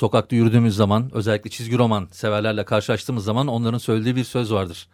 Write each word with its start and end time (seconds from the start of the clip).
Sokakta 0.00 0.36
yürüdüğümüz 0.36 0.76
zaman 0.76 1.10
özellikle 1.12 1.50
çizgi 1.50 1.78
roman 1.78 2.08
severlerle 2.12 2.64
karşılaştığımız 2.64 3.24
zaman 3.24 3.46
onların 3.46 3.78
söylediği 3.78 4.16
bir 4.16 4.24
söz 4.24 4.52
vardır. 4.52 4.88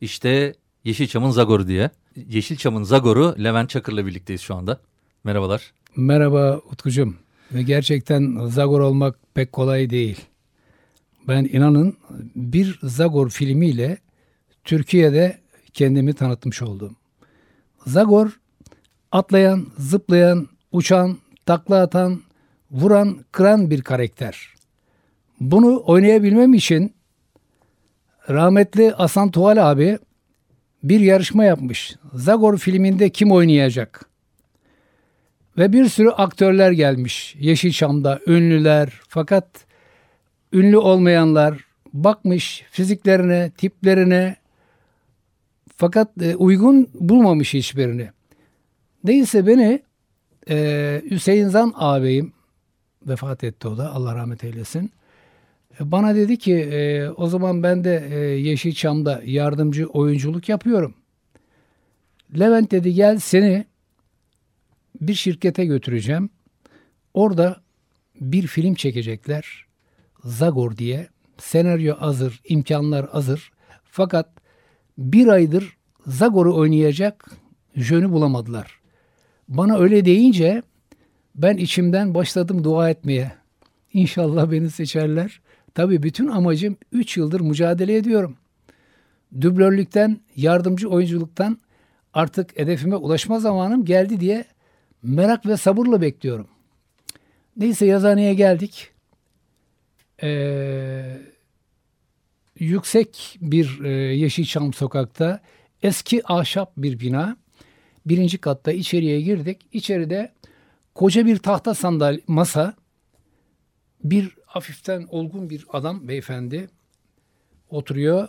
İşte 0.00 0.54
Yeşilçam'ın 0.84 1.30
Zagoru 1.30 1.68
diye. 1.68 1.90
Yeşilçam'ın 2.16 2.82
Zagoru 2.82 3.34
Levent 3.44 3.70
Çakır'la 3.70 4.06
birlikteyiz 4.06 4.40
şu 4.40 4.54
anda. 4.54 4.80
Merhabalar. 5.24 5.72
Merhaba 5.96 6.60
Utkucuğum. 6.72 7.14
Ve 7.52 7.62
gerçekten 7.62 8.46
Zagor 8.46 8.80
olmak 8.80 9.18
pek 9.34 9.52
kolay 9.52 9.90
değil. 9.90 10.20
Ben 11.28 11.44
inanın 11.44 11.96
bir 12.36 12.78
Zagor 12.82 13.30
filmiyle 13.30 13.98
Türkiye'de 14.64 15.38
kendimi 15.74 16.14
tanıtmış 16.14 16.62
oldum. 16.62 16.96
Zagor 17.86 18.40
atlayan, 19.12 19.66
zıplayan, 19.78 20.48
uçan, 20.72 21.18
takla 21.46 21.82
atan, 21.82 22.22
vuran, 22.70 23.24
kıran 23.32 23.70
bir 23.70 23.82
karakter. 23.82 24.54
Bunu 25.40 25.82
oynayabilmem 25.86 26.54
için 26.54 26.94
rahmetli 28.28 28.90
Hasan 28.90 29.30
Tuval 29.30 29.70
abi 29.70 29.98
bir 30.82 31.00
yarışma 31.00 31.44
yapmış. 31.44 31.96
Zagor 32.14 32.58
filminde 32.58 33.10
kim 33.10 33.32
oynayacak? 33.32 34.08
Ve 35.58 35.72
bir 35.72 35.88
sürü 35.88 36.08
aktörler 36.08 36.70
gelmiş 36.70 37.36
Yeşilçam'da 37.38 38.20
ünlüler 38.26 39.00
fakat 39.08 39.46
ünlü 40.52 40.76
olmayanlar 40.76 41.64
bakmış 41.92 42.64
fiziklerine, 42.70 43.50
tiplerine 43.50 44.36
fakat 45.76 46.22
e, 46.22 46.36
uygun 46.36 46.88
bulmamış 46.94 47.54
hiçbirini. 47.54 48.10
Neyse 49.04 49.46
beni 49.46 49.82
e, 50.50 51.02
Hüseyin 51.10 51.48
Zan 51.48 51.72
ağabeyim 51.76 52.32
vefat 53.08 53.44
etti 53.44 53.68
o 53.68 53.78
da 53.78 53.92
Allah 53.92 54.14
rahmet 54.14 54.44
eylesin. 54.44 54.90
E, 55.80 55.92
bana 55.92 56.14
dedi 56.14 56.36
ki 56.36 56.54
e, 56.54 57.08
o 57.10 57.26
zaman 57.26 57.62
ben 57.62 57.84
de 57.84 58.08
e, 58.10 58.18
Yeşilçam'da 58.18 59.22
yardımcı 59.24 59.86
oyunculuk 59.86 60.48
yapıyorum. 60.48 60.94
Levent 62.38 62.70
dedi 62.70 62.94
gel 62.94 63.18
seni 63.18 63.64
bir 65.00 65.14
şirkete 65.14 65.64
götüreceğim. 65.64 66.30
Orada 67.14 67.60
bir 68.20 68.46
film 68.46 68.74
çekecekler. 68.74 69.66
Zagor 70.24 70.76
diye. 70.76 71.08
Senaryo 71.38 71.96
hazır, 71.96 72.40
imkanlar 72.48 73.08
hazır. 73.08 73.52
Fakat 73.84 74.28
bir 74.98 75.26
aydır 75.26 75.76
Zagor'u 76.06 76.56
oynayacak 76.56 77.30
jönü 77.76 78.12
bulamadılar. 78.12 78.80
Bana 79.48 79.78
öyle 79.78 80.04
deyince 80.04 80.62
ben 81.38 81.56
içimden 81.56 82.14
başladım 82.14 82.64
dua 82.64 82.90
etmeye. 82.90 83.32
İnşallah 83.92 84.50
beni 84.50 84.70
seçerler. 84.70 85.40
Tabii 85.74 86.02
bütün 86.02 86.28
amacım 86.28 86.76
3 86.92 87.16
yıldır 87.16 87.40
mücadele 87.40 87.96
ediyorum. 87.96 88.36
Dublörlükten, 89.40 90.20
yardımcı 90.36 90.88
oyunculuktan 90.88 91.58
artık 92.14 92.58
hedefime 92.58 92.96
ulaşma 92.96 93.40
zamanım 93.40 93.84
geldi 93.84 94.20
diye 94.20 94.44
merak 95.02 95.46
ve 95.46 95.56
sabırla 95.56 96.00
bekliyorum. 96.00 96.48
Neyse 97.56 97.86
yazıhaneye 97.86 98.34
geldik. 98.34 98.90
Ee, 100.22 101.18
yüksek 102.58 103.38
bir 103.40 103.84
e, 103.84 103.90
Yeşilçam 104.16 104.72
sokakta 104.72 105.40
eski 105.82 106.32
ahşap 106.32 106.72
bir 106.76 107.00
bina. 107.00 107.36
Birinci 108.06 108.38
katta 108.38 108.72
içeriye 108.72 109.20
girdik. 109.20 109.60
İçeride 109.72 110.32
koca 110.98 111.26
bir 111.26 111.38
tahta 111.38 111.74
sandalye 111.74 112.20
masa 112.26 112.74
bir 114.04 114.36
hafiften 114.46 115.06
olgun 115.08 115.50
bir 115.50 115.64
adam 115.72 116.08
beyefendi 116.08 116.68
oturuyor. 117.70 118.28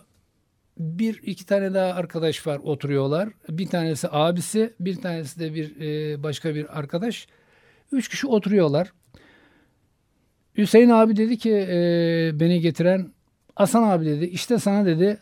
Bir 0.78 1.20
iki 1.24 1.46
tane 1.46 1.74
daha 1.74 1.94
arkadaş 1.94 2.48
var 2.48 2.60
oturuyorlar. 2.64 3.30
Bir 3.50 3.68
tanesi 3.68 4.08
abisi, 4.12 4.74
bir 4.80 5.02
tanesi 5.02 5.40
de 5.40 5.54
bir 5.54 5.82
e, 5.82 6.24
başka 6.24 6.56
bir 6.56 6.80
arkadaş. 6.80 7.28
Üç 7.92 8.10
kişi 8.10 8.28
oturuyorlar. 8.28 8.94
Hüseyin 10.58 10.90
abi 10.90 11.16
dedi 11.16 11.38
ki 11.38 11.52
e, 11.52 12.32
beni 12.40 12.62
getiren 12.62 13.14
Hasan 13.56 13.84
abi 13.84 14.06
dedi 14.06 14.26
işte 14.26 14.60
sana 14.60 14.86
dedi 14.86 15.20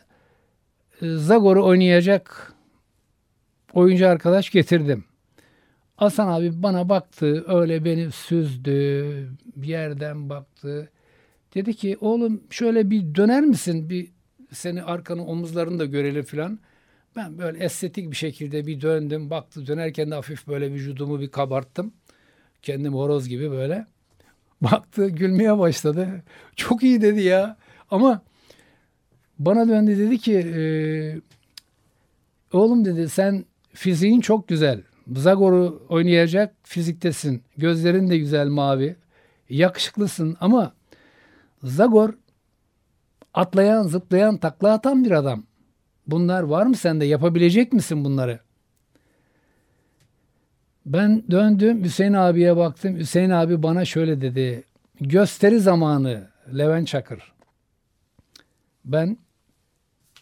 e, 1.02 1.06
Zagor'u 1.06 1.64
oynayacak 1.64 2.52
oyuncu 3.72 4.08
arkadaş 4.08 4.50
getirdim. 4.50 5.04
Hasan 5.98 6.28
abi 6.28 6.62
bana 6.62 6.88
baktı 6.88 7.44
öyle 7.48 7.84
beni 7.84 8.12
süzdü 8.12 9.04
bir 9.56 9.68
yerden 9.68 10.28
baktı. 10.28 10.90
Dedi 11.54 11.74
ki 11.74 11.96
oğlum 12.00 12.42
şöyle 12.50 12.90
bir 12.90 13.14
döner 13.14 13.42
misin 13.42 13.90
bir 13.90 14.10
seni 14.52 14.82
arkanı 14.82 15.26
omuzlarını 15.26 15.78
da 15.78 15.84
görelim 15.84 16.24
filan. 16.24 16.58
Ben 17.16 17.38
böyle 17.38 17.64
estetik 17.64 18.10
bir 18.10 18.16
şekilde 18.16 18.66
bir 18.66 18.80
döndüm 18.80 19.30
baktı 19.30 19.66
dönerken 19.66 20.10
de 20.10 20.14
hafif 20.14 20.46
böyle 20.48 20.72
vücudumu 20.72 21.20
bir 21.20 21.30
kabarttım. 21.30 21.92
Kendim 22.62 22.94
horoz 22.94 23.28
gibi 23.28 23.50
böyle. 23.50 23.86
Baktı 24.60 25.08
gülmeye 25.08 25.58
başladı. 25.58 26.22
Çok 26.56 26.82
iyi 26.82 27.02
dedi 27.02 27.20
ya. 27.22 27.56
Ama 27.90 28.22
bana 29.38 29.68
döndü 29.68 29.98
dedi 29.98 30.18
ki 30.18 30.38
e, 30.38 30.62
oğlum 32.56 32.84
dedi 32.84 33.08
sen 33.08 33.44
fiziğin 33.74 34.20
çok 34.20 34.48
güzel. 34.48 34.82
Zagor'u 35.16 35.86
oynayacak 35.88 36.54
fiziktesin. 36.62 37.42
Gözlerin 37.56 38.10
de 38.10 38.18
güzel 38.18 38.48
mavi. 38.48 38.96
Yakışıklısın 39.48 40.36
ama 40.40 40.72
Zagor 41.62 42.14
atlayan, 43.34 43.82
zıplayan, 43.82 44.36
takla 44.36 44.72
atan 44.72 45.04
bir 45.04 45.10
adam. 45.10 45.42
Bunlar 46.06 46.42
var 46.42 46.66
mı 46.66 46.76
sende? 46.76 47.04
Yapabilecek 47.04 47.72
misin 47.72 48.04
bunları? 48.04 48.40
Ben 50.86 51.22
döndüm 51.30 51.84
Hüseyin 51.84 52.12
abiye 52.12 52.56
baktım. 52.56 52.96
Hüseyin 52.96 53.30
abi 53.30 53.62
bana 53.62 53.84
şöyle 53.84 54.20
dedi. 54.20 54.64
Gösteri 55.00 55.60
zamanı 55.60 56.28
Levent 56.58 56.88
Çakır. 56.88 57.32
Ben 58.84 59.18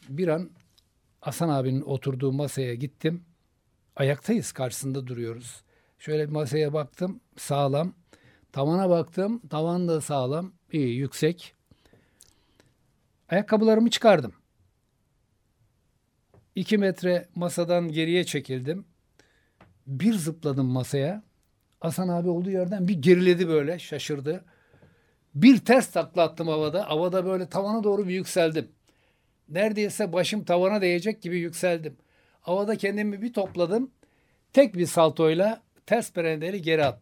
bir 0.08 0.28
an 0.28 0.50
Hasan 1.20 1.48
abinin 1.48 1.80
oturduğu 1.80 2.32
masaya 2.32 2.74
gittim. 2.74 3.22
Ayaktayız 3.96 4.52
karşısında 4.52 5.06
duruyoruz. 5.06 5.62
Şöyle 5.98 6.26
masaya 6.26 6.72
baktım 6.72 7.20
sağlam. 7.36 7.94
Tavana 8.52 8.90
baktım 8.90 9.42
tavan 9.48 9.88
da 9.88 10.00
sağlam. 10.00 10.52
iyi 10.72 10.96
yüksek. 10.96 11.54
Ayakkabılarımı 13.28 13.90
çıkardım. 13.90 14.34
İki 16.54 16.78
metre 16.78 17.28
masadan 17.34 17.88
geriye 17.88 18.24
çekildim. 18.24 18.84
Bir 19.86 20.14
zıpladım 20.14 20.66
masaya. 20.66 21.22
Hasan 21.80 22.08
abi 22.08 22.28
olduğu 22.28 22.50
yerden 22.50 22.88
bir 22.88 23.02
geriledi 23.02 23.48
böyle 23.48 23.78
şaşırdı. 23.78 24.44
Bir 25.34 25.58
ters 25.58 25.90
takla 25.90 26.22
attım 26.22 26.48
havada. 26.48 26.88
Havada 26.88 27.24
böyle 27.24 27.48
tavana 27.48 27.84
doğru 27.84 28.08
bir 28.08 28.14
yükseldim. 28.14 28.68
Neredeyse 29.48 30.12
başım 30.12 30.44
tavana 30.44 30.80
değecek 30.80 31.22
gibi 31.22 31.38
yükseldim. 31.38 31.96
Havada 32.46 32.76
kendimi 32.76 33.22
bir 33.22 33.32
topladım. 33.32 33.90
Tek 34.52 34.74
bir 34.74 34.86
saltoyla 34.86 35.62
ters 35.86 36.12
perendeli 36.12 36.62
geri 36.62 36.84
at. 36.84 37.00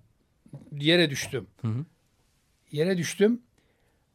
Yere 0.73 1.11
düştüm. 1.11 1.47
Hı 1.61 1.69
hı. 1.69 1.85
Yere 2.73 2.99
düştüm. 2.99 3.43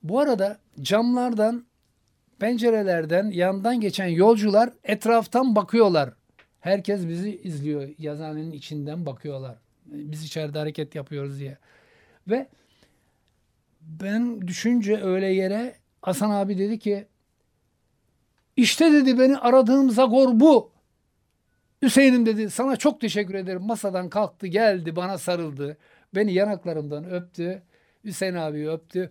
Bu 0.04 0.20
arada 0.20 0.60
camlardan 0.82 1.66
pencerelerden 2.40 3.32
yandan 3.32 3.82
geçen 3.82 4.08
yolcular 4.08 4.70
etraftan 4.84 5.56
bakıyorlar. 5.56 6.14
Herkes 6.60 7.08
bizi 7.08 7.42
izliyor. 7.44 7.90
Yazıhanenin 7.98 8.52
içinden 8.52 9.06
bakıyorlar. 9.06 9.58
Biz 9.86 10.24
içeride 10.24 10.60
hareket 10.60 10.96
yapıyoruz 10.96 11.40
diye. 11.40 11.58
Ve 12.28 12.48
ben 13.82 14.48
düşünce 14.48 15.04
öyle 15.04 15.28
yere 15.28 15.76
Hasan 16.02 16.30
abi 16.30 16.58
dedi 16.58 16.80
ki 16.80 17.08
işte 18.56 18.94
dedi 18.94 19.20
beni 19.20 19.38
aradığım 19.38 19.90
Zagor 19.90 20.40
bu. 20.40 20.79
Hüseyin'im 21.82 22.26
dedi 22.26 22.50
sana 22.50 22.76
çok 22.76 23.02
teşekkür 23.02 23.34
ederim. 23.34 23.62
Masadan 23.62 24.10
kalktı 24.10 24.48
geldi 24.48 24.96
bana 24.96 25.18
sarıldı. 25.18 25.78
Beni 26.16 26.34
yanaklarımdan 26.34 27.12
öptü. 27.12 27.62
Hüseyin 28.04 28.36
abi 28.36 28.70
öptü. 28.70 29.10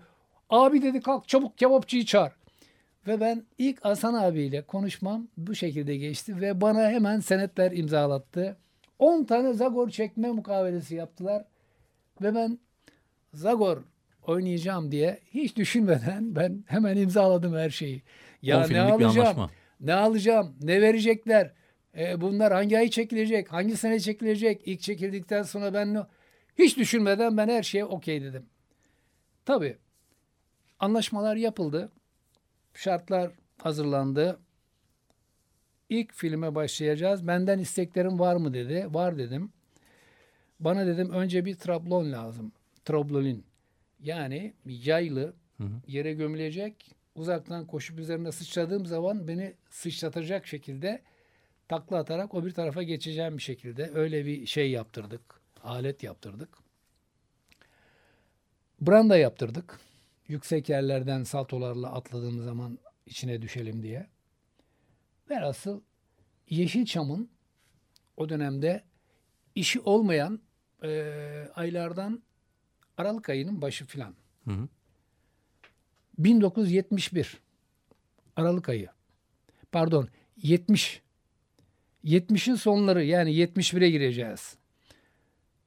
Abi 0.50 0.82
dedi 0.82 1.00
kalk 1.00 1.28
çabuk 1.28 1.58
kebapçıyı 1.58 2.04
çağır. 2.04 2.32
Ve 3.06 3.20
ben 3.20 3.42
ilk 3.58 3.84
Hasan 3.84 4.14
abiyle 4.14 4.62
konuşmam 4.62 5.28
bu 5.36 5.54
şekilde 5.54 5.96
geçti 5.96 6.40
ve 6.40 6.60
bana 6.60 6.90
hemen 6.90 7.20
senetler 7.20 7.72
imzalattı. 7.72 8.56
10 8.98 9.24
tane 9.24 9.52
Zagor 9.52 9.90
çekme 9.90 10.30
mukavelesi 10.30 10.94
yaptılar. 10.94 11.44
Ve 12.22 12.34
ben 12.34 12.58
Zagor 13.34 13.78
oynayacağım 14.26 14.92
diye 14.92 15.18
hiç 15.34 15.56
düşünmeden 15.56 16.36
ben 16.36 16.64
hemen 16.66 16.96
imzaladım 16.96 17.54
her 17.54 17.70
şeyi. 17.70 18.02
Ya 18.42 18.66
ne 18.66 18.80
alacağım? 18.80 19.50
Ne 19.80 19.94
alacağım? 19.94 20.56
Ne 20.62 20.80
verecekler? 20.80 21.52
E, 21.98 22.20
bunlar 22.20 22.52
hangi 22.52 22.78
ay 22.78 22.90
çekilecek? 22.90 23.52
Hangi 23.52 23.76
sene 23.76 24.00
çekilecek? 24.00 24.62
İlk 24.64 24.80
çekildikten 24.80 25.42
sonra 25.42 25.74
ben 25.74 25.94
ne... 25.94 26.02
Hiç 26.58 26.76
düşünmeden 26.76 27.36
ben 27.36 27.48
her 27.48 27.62
şeye 27.62 27.84
okey 27.84 28.22
dedim. 28.22 28.46
Tabii 29.44 29.76
anlaşmalar 30.80 31.36
yapıldı. 31.36 31.92
Şartlar 32.74 33.30
hazırlandı. 33.62 34.38
İlk 35.88 36.14
filme 36.14 36.54
başlayacağız. 36.54 37.26
Benden 37.26 37.58
isteklerim 37.58 38.18
var 38.18 38.36
mı 38.36 38.54
dedi. 38.54 38.86
Var 38.90 39.18
dedim. 39.18 39.52
Bana 40.60 40.86
dedim 40.86 41.10
önce 41.10 41.44
bir 41.44 41.54
trablon 41.54 42.12
lazım. 42.12 42.52
Trablolin. 42.84 43.44
Yani 44.00 44.52
yaylı 44.66 45.34
yere 45.86 46.14
gömülecek. 46.14 46.94
Uzaktan 47.14 47.66
koşup 47.66 47.98
üzerine 47.98 48.32
sıçradığım 48.32 48.86
zaman 48.86 49.28
beni 49.28 49.54
sıçratacak 49.70 50.46
şekilde 50.46 51.02
takla 51.68 51.98
atarak 51.98 52.34
o 52.34 52.44
bir 52.44 52.50
tarafa 52.50 52.82
geçeceğim 52.82 53.36
bir 53.36 53.42
şekilde. 53.42 53.90
Öyle 53.94 54.26
bir 54.26 54.46
şey 54.46 54.70
yaptırdık. 54.70 55.40
Alet 55.64 56.02
yaptırdık. 56.02 56.48
Branda 58.80 59.16
yaptırdık. 59.16 59.80
Yüksek 60.28 60.68
yerlerden 60.68 61.22
saltolarla 61.22 61.92
atladığım 61.92 62.42
zaman 62.42 62.78
içine 63.06 63.42
düşelim 63.42 63.82
diye. 63.82 64.06
Velhasıl 65.30 65.80
Yeşilçam'ın 66.48 67.30
o 68.16 68.28
dönemde 68.28 68.84
işi 69.54 69.80
olmayan 69.80 70.40
e, 70.82 70.88
aylardan 71.54 72.22
Aralık 72.96 73.28
ayının 73.28 73.62
başı 73.62 73.86
filan. 73.86 74.14
Hı 74.44 74.50
hı. 74.50 74.68
1971 76.18 77.40
Aralık 78.36 78.68
ayı. 78.68 78.88
Pardon 79.72 80.08
70. 80.36 81.02
70'in 82.04 82.54
sonları 82.54 83.04
yani 83.04 83.32
71'e 83.32 83.90
gireceğiz. 83.90 84.56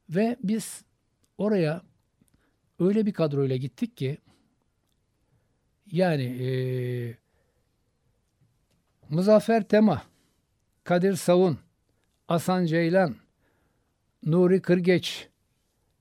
Ve 0.10 0.38
biz 0.44 0.84
oraya 1.38 1.82
öyle 2.80 3.06
bir 3.06 3.14
kadroyla 3.14 3.56
gittik 3.56 3.98
ki 3.98 4.18
yani 5.92 6.24
eee 6.24 7.18
Muzaffer 9.10 9.64
Tema, 9.64 10.02
Kadir 10.84 11.16
Savun, 11.16 11.58
Hasan 12.28 12.66
Ceylan, 12.66 13.16
Nuri 14.26 14.62
Kırgeç, 14.62 15.28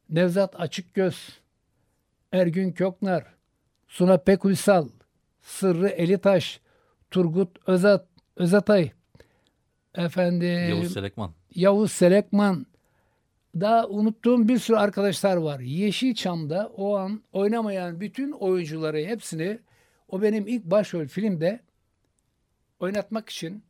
Nevzat 0.09 0.61
Açıkgöz, 0.61 1.41
Ergün 2.33 2.73
Köknar, 2.73 3.35
Suna 3.89 4.19
Pekuysal, 4.19 4.89
Sırrı 5.43 5.89
Elitaş, 5.89 6.61
Turgut 7.11 7.69
Özat, 7.69 8.07
Özatay, 8.37 8.91
efendim 9.95 10.69
Yavuz 10.69 10.93
Selekman. 10.93 11.33
Yavuz 11.55 11.93
Selekman, 11.93 12.67
daha 13.61 13.89
unuttuğum 13.89 14.49
bir 14.49 14.59
sürü 14.59 14.77
arkadaşlar 14.77 15.37
var. 15.37 15.61
Yeşilçam'da 15.61 16.73
o 16.77 16.97
an 16.97 17.23
oynamayan 17.33 18.01
bütün 18.01 18.33
oyuncuları 18.33 18.99
hepsini 18.99 19.59
o 20.09 20.23
benim 20.23 20.47
ilk 20.47 20.65
başrol 20.65 21.07
filmde 21.07 21.61
oynatmak 22.81 23.29
için 23.29 23.63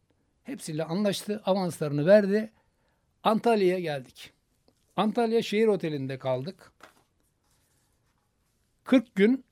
hepsiyle 0.45 0.85
anlaştı. 0.85 1.43
Avanslarını 1.45 2.07
verdi. 2.07 2.51
Antalya'ya 3.23 3.81
geldik. 3.81 4.33
Antalya 4.97 5.43
Şehir 5.43 5.67
Oteli'nde 5.67 6.19
kaldık. 6.19 6.73
40 8.85 9.15
gün 9.15 9.45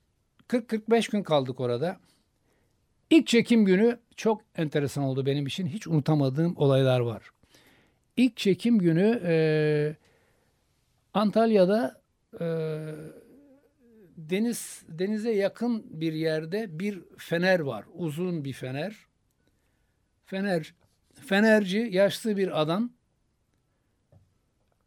40-45 0.49 1.11
gün 1.11 1.23
kaldık 1.23 1.61
orada. 1.61 2.01
İlk 3.11 3.27
çekim 3.27 3.65
günü 3.65 3.99
çok 4.17 4.43
enteresan 4.57 5.05
oldu 5.05 5.27
benim 5.27 5.47
için. 5.47 5.67
Hiç 5.67 5.87
unutamadığım 5.87 6.57
olaylar 6.57 7.01
var. 7.01 7.31
İlk 8.17 8.37
çekim 8.37 8.79
günü 8.79 9.23
e, 9.25 9.97
Antalya'da 11.15 12.01
e, 12.41 12.47
deniz 14.17 14.83
denize 14.89 15.31
yakın 15.33 16.01
bir 16.01 16.13
yerde 16.13 16.79
bir 16.79 17.03
fener 17.19 17.61
var. 17.61 17.85
Uzun 17.95 18.45
bir 18.45 18.53
fener. 18.53 18.97
Fener 20.27 20.75
fenerci 21.15 21.89
yaşlı 21.93 22.37
bir 22.37 22.61
adam. 22.61 22.91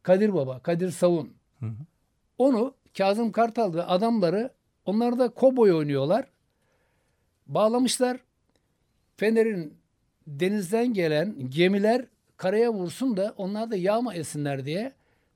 Kadir 0.04 0.34
Baba, 0.34 0.60
Kadir 0.60 0.92
Savun. 0.92 1.34
Onu 2.38 2.76
Kazım 2.98 3.32
Kartal 3.32 3.74
ve 3.74 3.84
adamları 3.84 4.54
onlar 4.86 5.20
da 5.20 5.30
koboy 5.30 5.74
oynuyorlar. 5.74 6.31
Bağlamışlar. 7.52 8.18
Fener'in 9.18 9.78
denizden 10.28 10.94
gelen 10.94 11.50
gemiler 11.50 12.06
karaya 12.38 12.74
vursun 12.74 13.18
da 13.18 13.34
onlar 13.38 13.72
da 13.72 13.76
yağma 13.76 14.14
esinler 14.14 14.66
diye 14.66 14.92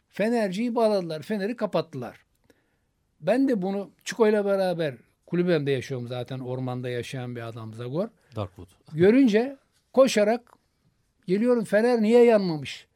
Fenerciyi 0.09 0.75
bağladılar. 0.75 1.21
Fener'i 1.21 1.55
kapattılar. 1.55 2.25
Ben 3.21 3.47
de 3.47 3.61
bunu 3.61 3.91
Çiko'yla 4.03 4.45
beraber 4.45 4.95
kulübemde 5.25 5.71
yaşıyorum 5.71 6.07
zaten 6.07 6.39
ormanda 6.39 6.89
yaşayan 6.89 7.35
bir 7.35 7.41
adam 7.41 7.73
Zagor. 7.73 8.07
Darkwood. 8.35 8.67
Görünce 8.93 9.57
koşarak 9.93 10.41
geliyorum 11.27 11.63
Fener 11.63 12.01
niye 12.01 12.25
yanmamış? 12.25 12.87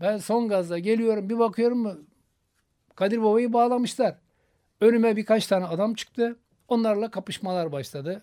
Ben 0.00 0.18
son 0.18 0.48
gazla 0.48 0.78
geliyorum 0.78 1.28
bir 1.28 1.38
bakıyorum 1.38 1.78
mu 1.78 1.94
Kadir 2.94 3.22
Baba'yı 3.22 3.52
bağlamışlar. 3.52 4.16
Önüme 4.80 5.16
birkaç 5.16 5.46
tane 5.46 5.64
adam 5.64 5.94
çıktı. 5.94 6.36
Onlarla 6.68 7.10
kapışmalar 7.10 7.72
başladı. 7.72 8.22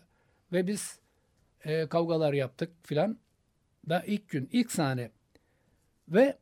Ve 0.53 0.67
biz 0.67 0.99
e, 1.65 1.87
kavgalar 1.87 2.33
yaptık 2.33 2.71
filan. 2.83 3.17
Da 3.89 4.03
ilk 4.07 4.29
gün, 4.29 4.49
ilk 4.51 4.71
sahne. 4.71 5.11
Ve 6.09 6.37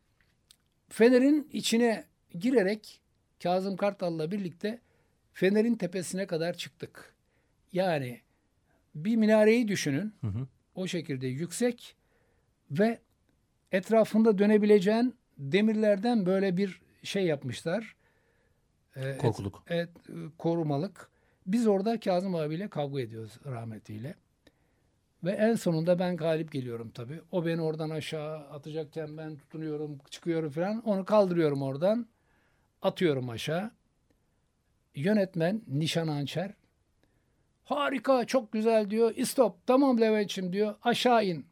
Fener'in 0.90 1.50
içine 1.54 2.06
girerek 2.40 3.02
Kazım 3.44 3.76
Kartal'la 3.76 4.32
birlikte 4.32 4.80
Fener'in 5.34 5.76
tepesine 5.76 6.28
kadar 6.28 6.54
çıktık. 6.54 7.16
Yani 7.74 8.22
bir 8.96 9.16
minareyi 9.16 9.68
düşünün. 9.68 10.14
Hı 10.22 10.28
hı. 10.28 10.48
O 10.76 10.88
şekilde 10.88 11.28
yüksek 11.28 11.96
ve 12.72 13.00
etrafında 13.72 14.38
dönebileceğin 14.38 15.16
demirlerden 15.38 16.26
böyle 16.26 16.58
bir 16.58 16.82
şey 17.04 17.26
yapmışlar. 17.26 17.96
Ee, 18.96 19.18
Korkuluk. 19.18 19.64
Evet, 19.68 19.90
e, 20.10 20.14
korumalık. 20.38 21.10
Biz 21.52 21.68
orada 21.68 22.00
Kazım 22.00 22.36
abiyle 22.36 22.68
kavga 22.68 23.02
ediyoruz 23.02 23.40
rahmetiyle. 23.46 24.16
Ve 25.24 25.32
en 25.32 25.56
sonunda 25.56 26.00
ben 26.00 26.18
galip 26.18 26.52
geliyorum 26.52 26.90
tabii. 26.90 27.22
O 27.32 27.46
beni 27.46 27.62
oradan 27.62 27.90
aşağı 27.90 28.38
atacakken 28.38 29.18
ben 29.18 29.38
tutunuyorum, 29.38 29.98
çıkıyorum 30.10 30.50
falan. 30.50 30.82
Onu 30.86 31.06
kaldırıyorum 31.06 31.62
oradan. 31.62 32.08
Atıyorum 32.82 33.30
aşağı. 33.30 33.72
Yönetmen 34.96 35.62
Nişan 35.68 36.08
Hançer. 36.08 36.54
Harika, 37.64 38.26
çok 38.26 38.52
güzel 38.52 38.90
diyor. 38.90 39.14
İstop, 39.16 39.68
tamam 39.68 40.02
Levent'ciğim 40.02 40.54
diyor. 40.54 40.76
Aşağı 40.84 41.26
in. 41.26 41.46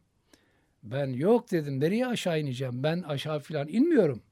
Ben 0.82 1.06
yok 1.06 1.50
dedim. 1.50 1.80
Nereye 1.80 2.06
aşağı 2.06 2.40
ineceğim? 2.40 2.82
Ben 2.82 3.02
aşağı 3.02 3.40
falan 3.40 3.68
inmiyorum. 3.68 4.22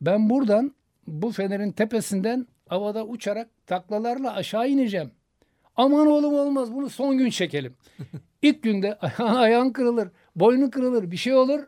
Ben 0.00 0.30
buradan 0.30 0.74
bu 1.06 1.32
fenerin 1.32 1.72
tepesinden 1.72 2.46
havada 2.68 3.06
uçarak 3.06 3.48
taklalarla 3.66 4.34
aşağı 4.34 4.68
ineceğim. 4.68 5.10
Aman 5.76 6.06
oğlum 6.06 6.34
olmaz 6.34 6.74
bunu 6.74 6.90
son 6.90 7.18
gün 7.18 7.30
çekelim. 7.30 7.74
İlk 8.42 8.62
günde 8.62 8.94
ayağın 9.18 9.70
kırılır, 9.70 10.08
boynun 10.36 10.70
kırılır, 10.70 11.10
bir 11.10 11.16
şey 11.16 11.34
olur. 11.34 11.60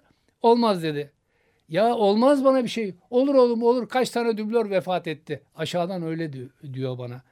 Olmaz 0.43 0.83
dedi. 0.83 1.13
Ya 1.69 1.95
olmaz 1.95 2.45
bana 2.45 2.65
bir 2.65 2.69
şey. 2.69 2.95
Olur 3.11 3.35
oğlum 3.35 3.63
olur. 3.63 3.89
Kaç 3.89 4.11
tane 4.11 4.39
dublör 4.39 4.71
vefat 4.71 5.07
etti. 5.07 5.43
Aşağıdan 5.55 6.03
öyle 6.03 6.33
diyor, 6.73 6.99
bana. 6.99 7.23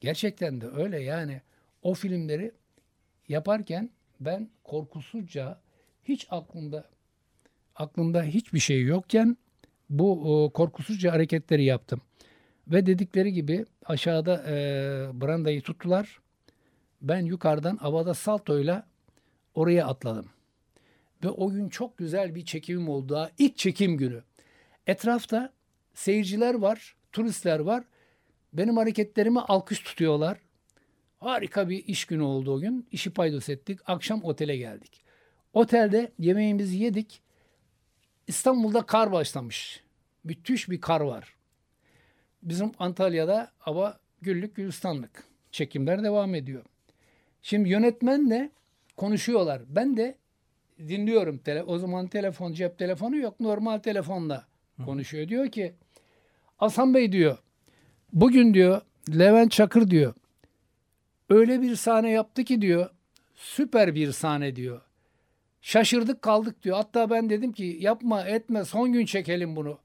Gerçekten 0.00 0.60
de 0.60 0.66
öyle 0.66 1.02
yani. 1.02 1.40
O 1.82 1.94
filmleri 1.94 2.52
yaparken 3.28 3.90
ben 4.20 4.48
korkusuzca 4.64 5.60
hiç 6.04 6.26
aklımda 6.30 6.84
aklımda 7.76 8.22
hiçbir 8.22 8.58
şey 8.58 8.82
yokken 8.82 9.36
bu 9.90 10.50
korkusuzca 10.54 11.12
hareketleri 11.12 11.64
yaptım. 11.64 12.00
Ve 12.68 12.86
dedikleri 12.86 13.32
gibi 13.32 13.64
aşağıda 13.84 14.44
e, 14.48 14.54
brandayı 15.14 15.62
tuttular. 15.62 16.20
Ben 17.02 17.20
yukarıdan 17.24 17.76
havada 17.76 18.14
saltoyla 18.14 18.86
oraya 19.54 19.86
atladım. 19.86 20.26
Ve 21.24 21.28
o 21.28 21.50
gün 21.50 21.68
çok 21.68 21.98
güzel 21.98 22.34
bir 22.34 22.44
çekimim 22.44 22.88
oldu. 22.88 23.14
Daha 23.14 23.30
ilk 23.38 23.56
çekim 23.56 23.96
günü. 23.96 24.22
Etrafta 24.86 25.52
seyirciler 25.94 26.54
var. 26.54 26.96
turistler 27.12 27.58
var. 27.58 27.84
Benim 28.52 28.76
hareketlerimi 28.76 29.40
alkış 29.40 29.80
tutuyorlar. 29.80 30.38
Harika 31.18 31.68
bir 31.68 31.84
iş 31.84 32.04
günü 32.04 32.22
oldu 32.22 32.54
o 32.54 32.60
gün. 32.60 32.88
İşi 32.92 33.10
paydos 33.10 33.48
ettik. 33.48 33.80
Akşam 33.86 34.24
otele 34.24 34.56
geldik. 34.56 35.04
Otelde 35.52 36.12
yemeğimizi 36.18 36.76
yedik. 36.76 37.22
İstanbul'da 38.26 38.82
kar 38.82 39.12
başlamış. 39.12 39.82
Müthiş 40.24 40.70
bir 40.70 40.80
kar 40.80 41.00
var. 41.00 41.35
Bizim 42.46 42.72
Antalya'da 42.78 43.50
hava 43.58 43.98
güllük 44.22 44.56
gülistanlık. 44.56 45.24
Çekimler 45.50 46.02
devam 46.02 46.34
ediyor. 46.34 46.62
Şimdi 47.42 47.68
yönetmenle 47.68 48.50
konuşuyorlar. 48.96 49.62
Ben 49.68 49.96
de 49.96 50.16
dinliyorum. 50.78 51.38
Tele, 51.38 51.62
o 51.62 51.78
zaman 51.78 52.06
telefon, 52.06 52.52
cep 52.52 52.78
telefonu 52.78 53.16
yok. 53.16 53.40
Normal 53.40 53.78
telefonla 53.78 54.46
konuşuyor. 54.84 55.28
Diyor 55.28 55.50
ki 55.50 55.74
Hasan 56.56 56.94
Bey 56.94 57.12
diyor 57.12 57.38
bugün 58.12 58.54
diyor 58.54 58.80
Levent 59.18 59.52
Çakır 59.52 59.90
diyor 59.90 60.14
öyle 61.30 61.62
bir 61.62 61.76
sahne 61.76 62.10
yaptı 62.10 62.44
ki 62.44 62.62
diyor 62.62 62.90
süper 63.34 63.94
bir 63.94 64.12
sahne 64.12 64.56
diyor. 64.56 64.80
Şaşırdık 65.60 66.22
kaldık 66.22 66.62
diyor. 66.62 66.76
Hatta 66.76 67.10
ben 67.10 67.30
dedim 67.30 67.52
ki 67.52 67.76
yapma 67.80 68.22
etme 68.24 68.64
son 68.64 68.92
gün 68.92 69.06
çekelim 69.06 69.56
bunu. 69.56 69.78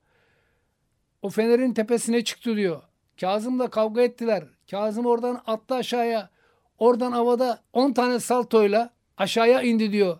O 1.21 1.29
fenerin 1.29 1.73
tepesine 1.73 2.23
çıktı 2.23 2.55
diyor. 2.55 2.81
Kazım'la 3.19 3.69
kavga 3.69 4.01
ettiler. 4.01 4.43
Kazım 4.71 5.05
oradan 5.05 5.41
attı 5.47 5.75
aşağıya. 5.75 6.29
Oradan 6.77 7.11
havada 7.11 7.63
10 7.73 7.93
tane 7.93 8.19
saltoyla 8.19 8.93
aşağıya 9.17 9.61
indi 9.61 9.91
diyor. 9.91 10.19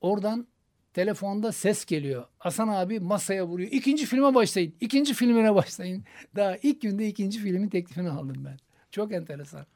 Oradan 0.00 0.46
telefonda 0.94 1.52
ses 1.52 1.84
geliyor. 1.84 2.24
Hasan 2.38 2.68
abi 2.68 3.00
masaya 3.00 3.46
vuruyor. 3.46 3.70
İkinci 3.72 4.06
filme 4.06 4.34
başlayın. 4.34 4.74
İkinci 4.80 5.14
filmine 5.14 5.54
başlayın. 5.54 6.04
Daha 6.36 6.56
ilk 6.56 6.82
günde 6.82 7.08
ikinci 7.08 7.40
filmin 7.40 7.68
teklifini 7.68 8.10
aldım 8.10 8.44
ben. 8.44 8.58
Çok 8.90 9.12
enteresan. 9.12 9.66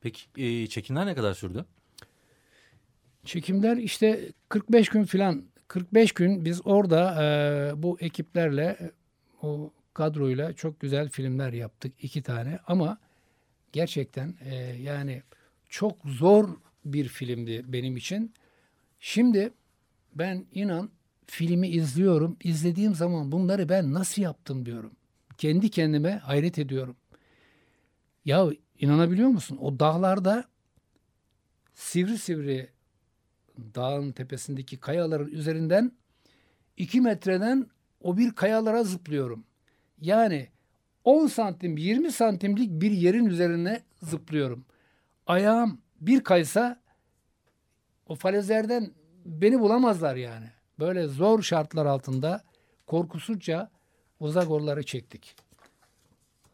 Peki 0.00 0.22
e, 0.36 0.66
çekimler 0.66 1.06
ne 1.06 1.14
kadar 1.14 1.34
sürdü? 1.34 1.64
Çekimler 3.24 3.76
işte 3.76 4.32
45 4.48 4.88
gün 4.88 5.04
filan 5.04 5.44
45 5.68 6.12
gün 6.12 6.44
biz 6.44 6.66
orada 6.66 7.24
e, 7.24 7.82
bu 7.82 7.96
ekiplerle 8.00 8.90
o 9.42 9.72
kadroyla 9.94 10.52
çok 10.52 10.80
güzel 10.80 11.08
filmler 11.08 11.52
yaptık 11.52 11.92
iki 12.00 12.22
tane 12.22 12.58
ama 12.66 12.98
gerçekten 13.72 14.34
e, 14.40 14.54
yani 14.82 15.22
çok 15.68 15.96
zor 16.04 16.48
bir 16.84 17.08
filmdi 17.08 17.64
benim 17.66 17.96
için. 17.96 18.34
Şimdi 19.00 19.52
ben 20.14 20.46
inan 20.52 20.90
filmi 21.26 21.68
izliyorum. 21.68 22.36
İzlediğim 22.44 22.94
zaman 22.94 23.32
bunları 23.32 23.68
ben 23.68 23.94
nasıl 23.94 24.22
yaptım 24.22 24.66
diyorum. 24.66 24.92
Kendi 25.38 25.70
kendime 25.70 26.10
hayret 26.10 26.58
ediyorum. 26.58 26.96
Ya 28.24 28.50
inanabiliyor 28.78 29.28
musun? 29.28 29.58
O 29.60 29.78
dağlarda 29.80 30.44
sivri 31.74 32.18
sivri 32.18 32.70
dağın 33.74 34.12
tepesindeki 34.12 34.76
kayaların 34.76 35.28
üzerinden 35.28 35.92
iki 36.76 37.00
metreden 37.00 37.66
o 38.00 38.16
bir 38.16 38.32
kayalara 38.32 38.84
zıplıyorum. 38.84 39.44
Yani 40.00 40.48
10 41.04 41.26
santim 41.26 41.76
20 41.76 42.12
santimlik 42.12 42.70
bir 42.82 42.90
yerin 42.90 43.26
üzerine 43.26 43.82
zıplıyorum. 44.02 44.64
Ayağım 45.26 45.80
bir 46.00 46.24
kaysa 46.24 46.80
o 48.06 48.14
falezlerden 48.14 48.92
beni 49.24 49.60
bulamazlar 49.60 50.16
yani. 50.16 50.46
Böyle 50.78 51.08
zor 51.08 51.42
şartlar 51.42 51.86
altında 51.86 52.44
korkusuzca 52.86 53.70
o 54.20 54.28
Zagorları 54.28 54.82
çektik. 54.82 55.36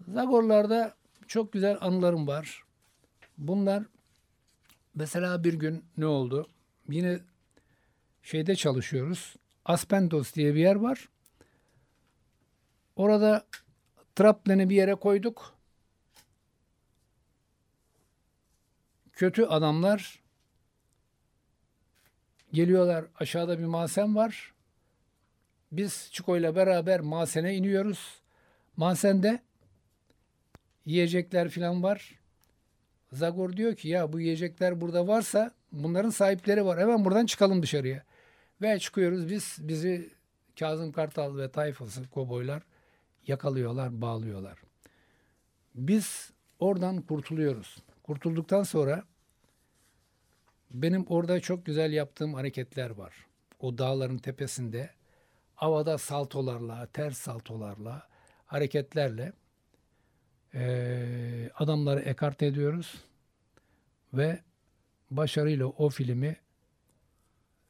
Zagorlarda 0.08 0.94
çok 1.26 1.52
güzel 1.52 1.78
anılarım 1.80 2.26
var. 2.26 2.62
Bunlar 3.38 3.82
mesela 4.94 5.44
bir 5.44 5.54
gün 5.54 5.84
ne 5.96 6.06
oldu? 6.06 6.46
Yine 6.88 7.18
şeyde 8.22 8.56
çalışıyoruz. 8.56 9.36
Aspendos 9.64 10.34
diye 10.34 10.54
bir 10.54 10.60
yer 10.60 10.74
var. 10.74 11.08
Orada 12.96 13.46
traplen'i 14.14 14.70
bir 14.70 14.76
yere 14.76 14.94
koyduk. 14.94 15.54
Kötü 19.12 19.44
adamlar 19.44 20.22
geliyorlar. 22.52 23.04
Aşağıda 23.20 23.58
bir 23.58 23.64
masen 23.64 24.16
var. 24.16 24.54
Biz 25.72 26.08
Çiko 26.12 26.36
ile 26.36 26.56
beraber 26.56 27.00
masene 27.00 27.54
iniyoruz. 27.54 28.20
Masende 28.76 29.42
yiyecekler 30.84 31.48
falan 31.48 31.82
var. 31.82 32.18
Zagor 33.12 33.56
diyor 33.56 33.74
ki 33.74 33.88
ya 33.88 34.12
bu 34.12 34.20
yiyecekler 34.20 34.80
burada 34.80 35.08
varsa 35.08 35.50
bunların 35.72 36.10
sahipleri 36.10 36.64
var. 36.64 36.80
Hemen 36.80 37.04
buradan 37.04 37.26
çıkalım 37.26 37.62
dışarıya. 37.62 38.02
Ve 38.62 38.78
çıkıyoruz 38.78 39.28
biz 39.30 39.56
bizi 39.60 40.10
Kazım 40.58 40.92
Kartal 40.92 41.36
ve 41.36 41.50
tayfası 41.50 42.10
koboylar 42.10 42.62
yakalıyorlar, 43.28 44.00
bağlıyorlar. 44.00 44.58
Biz 45.74 46.30
oradan 46.58 47.02
kurtuluyoruz. 47.02 47.76
Kurtulduktan 48.02 48.62
sonra 48.62 49.04
benim 50.70 51.06
orada 51.08 51.40
çok 51.40 51.66
güzel 51.66 51.92
yaptığım 51.92 52.34
hareketler 52.34 52.90
var. 52.90 53.14
O 53.60 53.78
dağların 53.78 54.18
tepesinde 54.18 54.90
havada 55.54 55.98
saltolarla, 55.98 56.86
ters 56.86 57.18
saltolarla, 57.18 58.08
hareketlerle 58.46 59.32
e, 60.54 61.50
adamları 61.54 62.00
ekart 62.00 62.42
ediyoruz 62.42 62.94
ve 64.14 64.40
başarıyla 65.10 65.66
o 65.66 65.88
filmi 65.88 66.36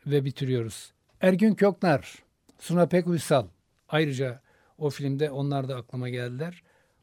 ve 0.06 0.25
bitiriyoruz. 0.25 0.92
Ergün 1.20 1.54
Köknar, 1.54 2.22
Suna 2.58 2.86
Pek 2.86 3.06
Uysal 3.06 3.46
ayrıca 3.88 4.40
o 4.78 4.90
filmde 4.90 5.30
onlar 5.30 5.68
da 5.68 5.76
aklıma 5.76 6.09
geldiler. 6.09 6.62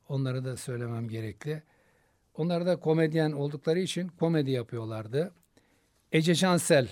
Onları 0.09 0.45
da 0.45 0.57
söylemem 0.57 1.09
gerekli. 1.09 1.63
Onlar 2.35 2.65
da 2.65 2.75
komedyen 2.75 3.31
oldukları 3.31 3.79
için 3.79 4.07
komedi 4.07 4.51
yapıyorlardı. 4.51 5.31
Ece 6.11 6.35
Cansel 6.35 6.87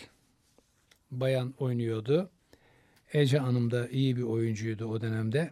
bayan 1.11 1.53
oynuyordu. 1.59 2.29
Ece 3.13 3.37
Hanım 3.37 3.71
da 3.71 3.87
iyi 3.87 4.17
bir 4.17 4.23
oyuncuydu 4.23 4.85
o 4.85 5.01
dönemde. 5.01 5.51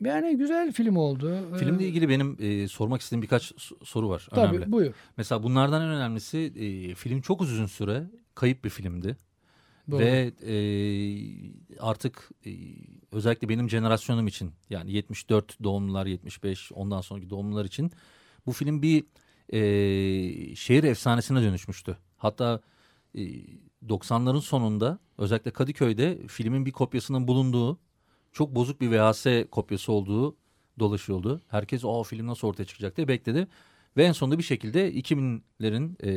Yani 0.00 0.36
güzel 0.36 0.72
film 0.72 0.96
oldu. 0.96 1.56
Filmle 1.58 1.86
ilgili 1.86 2.08
benim 2.08 2.36
e, 2.40 2.68
sormak 2.68 3.00
istediğim 3.00 3.22
birkaç 3.22 3.52
soru 3.84 4.08
var. 4.08 4.28
Tabii 4.30 4.56
önemli. 4.56 4.72
buyur. 4.72 4.94
Mesela 5.16 5.42
bunlardan 5.42 5.82
en 5.82 5.88
önemlisi 5.88 6.38
e, 6.38 6.94
film 6.94 7.20
çok 7.20 7.40
uzun 7.40 7.66
süre 7.66 8.04
kayıp 8.34 8.64
bir 8.64 8.70
filmdi. 8.70 9.16
Doğru. 9.90 10.00
Ve 10.00 10.32
e, 10.46 10.54
artık 11.80 12.30
e, 12.46 12.50
özellikle 13.12 13.48
benim 13.48 13.70
jenerasyonum 13.70 14.26
için 14.26 14.52
yani 14.70 14.92
74 14.92 15.62
doğumlular 15.64 16.06
75 16.06 16.72
ondan 16.72 17.00
sonraki 17.00 17.30
doğumlular 17.30 17.64
için 17.64 17.92
bu 18.46 18.52
film 18.52 18.82
bir 18.82 19.04
e, 19.52 20.56
şehir 20.56 20.84
efsanesine 20.84 21.42
dönüşmüştü. 21.42 21.98
Hatta 22.16 22.60
e, 23.14 23.20
90'ların 23.88 24.40
sonunda 24.40 24.98
özellikle 25.18 25.50
Kadıköy'de 25.50 26.26
filmin 26.26 26.66
bir 26.66 26.72
kopyasının 26.72 27.28
bulunduğu 27.28 27.78
çok 28.32 28.54
bozuk 28.54 28.80
bir 28.80 28.90
VHS 28.90 29.26
kopyası 29.50 29.92
olduğu 29.92 30.36
dolaşıyordu. 30.78 31.40
Herkes 31.48 31.84
o 31.84 32.02
film 32.02 32.26
nasıl 32.26 32.48
ortaya 32.48 32.64
çıkacak 32.64 32.96
diye 32.96 33.08
bekledi. 33.08 33.48
Ve 33.98 34.04
en 34.04 34.12
sonunda 34.12 34.38
bir 34.38 34.42
şekilde 34.42 34.92
2000'lerin 34.92 36.06
e, 36.06 36.12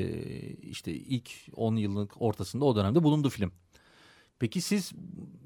işte 0.54 0.92
ilk 0.92 1.32
10 1.56 1.76
yıllık 1.76 2.22
ortasında 2.22 2.66
o 2.66 2.76
dönemde 2.76 3.04
bulundu 3.04 3.30
film. 3.30 3.52
Peki 4.40 4.62
siz 4.62 4.92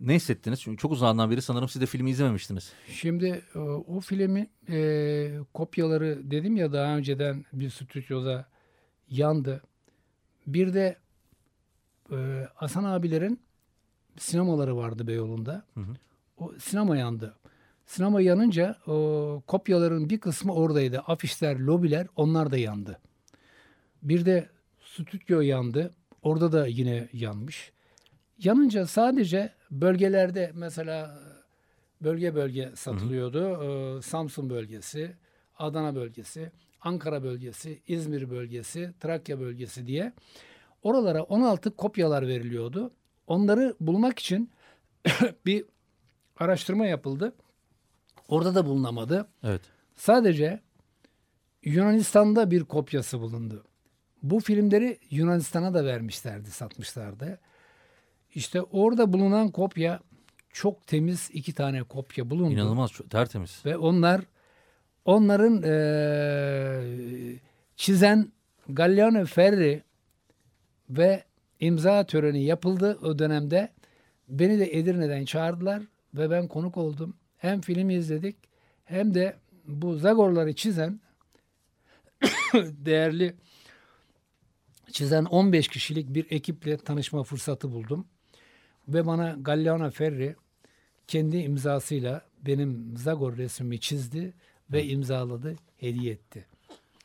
ne 0.02 0.16
hissettiniz? 0.16 0.62
Çünkü 0.62 0.78
çok 0.78 0.92
uzağından 0.92 1.32
beri 1.32 1.42
sanırım 1.42 1.70
siz 1.70 1.82
de 1.82 1.86
filmi 1.86 2.10
izlememiştiniz. 2.10 2.74
Şimdi 2.88 3.44
e, 3.56 3.60
o 3.60 4.00
filmin 4.00 4.50
e, 4.70 5.38
kopyaları 5.54 6.32
dedim 6.32 6.58
ya 6.58 6.74
daha 6.74 6.98
önceden 6.98 7.46
bir 7.54 7.70
stüdyoda 7.70 8.48
yandı. 9.10 9.64
Bir 10.48 10.74
de 10.74 10.98
e, 12.12 12.48
Hasan 12.56 12.84
abilerin 12.84 13.40
sinemaları 14.18 14.78
vardı 14.78 15.08
Beyoğlu'nda. 15.08 15.66
Hı 15.74 15.80
hı. 15.80 15.94
O 16.38 16.54
sinema 16.60 16.98
yandı. 16.98 17.36
Sinema 17.86 18.22
yanınca 18.22 18.76
o 18.88 19.42
kopyaların 19.48 20.10
bir 20.10 20.20
kısmı 20.20 20.54
oradaydı. 20.54 21.00
Afişler, 21.00 21.60
lobiler 21.60 22.08
onlar 22.16 22.52
da 22.52 22.58
yandı. 22.58 23.00
Bir 24.02 24.26
de 24.26 24.50
stüdyo 24.82 25.42
yandı. 25.42 25.94
Orada 26.22 26.52
da 26.52 26.68
yine 26.68 27.10
yanmış. 27.14 27.72
Yanınca 28.38 28.88
sadece 28.88 29.54
bölgelerde 29.72 30.52
mesela 30.56 31.20
bölge 32.02 32.36
bölge 32.36 32.72
satılıyordu. 32.76 33.64
Ee, 33.98 34.02
Samsun 34.02 34.50
bölgesi, 34.50 35.16
Adana 35.58 35.96
bölgesi, 35.96 36.52
Ankara 36.82 37.24
bölgesi, 37.24 37.82
İzmir 37.88 38.30
bölgesi, 38.30 38.94
Trakya 39.00 39.40
bölgesi 39.40 39.88
diye 39.88 40.14
oralara 40.84 41.24
16 41.24 41.72
kopyalar 41.72 42.28
veriliyordu. 42.28 42.92
Onları 43.28 43.76
bulmak 43.80 44.20
için 44.20 44.52
bir 45.46 45.66
araştırma 46.38 46.86
yapıldı. 46.86 47.34
Orada 48.28 48.56
da 48.56 48.66
bulunamadı. 48.66 49.28
Evet. 49.44 49.62
Sadece 49.96 50.60
Yunanistan'da 51.64 52.52
bir 52.52 52.64
kopyası 52.64 53.20
bulundu. 53.20 53.64
Bu 54.24 54.40
filmleri 54.40 55.00
Yunanistan'a 55.10 55.74
da 55.74 55.86
vermişlerdi, 55.86 56.52
satmışlardı. 56.52 57.40
İşte 58.36 58.62
orada 58.62 59.14
bulunan 59.14 59.52
kopya 59.52 60.00
çok 60.50 60.88
temiz 60.88 61.30
iki 61.34 61.54
tane 61.54 61.84
kopya 61.84 62.30
bulundu. 62.30 62.54
İnanılmaz 62.54 62.92
tertemiz. 63.10 63.62
Ve 63.66 63.78
onlar 63.78 64.22
onların 65.06 65.62
eee, 65.64 67.40
çizen 67.76 68.32
Galliano 68.70 69.26
Ferri 69.26 69.84
ve 70.90 71.24
imza 71.60 72.06
töreni 72.06 72.44
yapıldı 72.44 73.00
o 73.04 73.20
dönemde. 73.20 73.72
Beni 74.30 74.60
de 74.60 74.78
Edirne'den 74.78 75.26
çağırdılar 75.26 75.84
ve 76.14 76.30
ben 76.30 76.48
konuk 76.48 76.78
oldum. 76.78 77.14
Hem 77.46 77.62
filmi 77.62 77.94
izledik 77.94 78.36
hem 78.86 79.14
de 79.14 79.36
bu 79.68 79.96
Zagorları 79.98 80.56
çizen 80.56 81.00
değerli 82.54 83.36
çizen 84.92 85.26
15 85.26 85.68
kişilik 85.68 86.14
bir 86.14 86.26
ekiple 86.30 86.78
tanışma 86.78 87.24
fırsatı 87.24 87.72
buldum. 87.72 88.08
Ve 88.88 89.06
bana 89.06 89.36
Galliano 89.42 89.92
Ferri 89.92 90.36
kendi 91.08 91.38
imzasıyla 91.38 92.22
benim 92.46 92.98
Zagor 92.98 93.38
resmimi 93.38 93.80
çizdi 93.80 94.34
ve 94.72 94.86
imzaladı, 94.86 95.56
hediye 95.78 96.14
etti. 96.14 96.46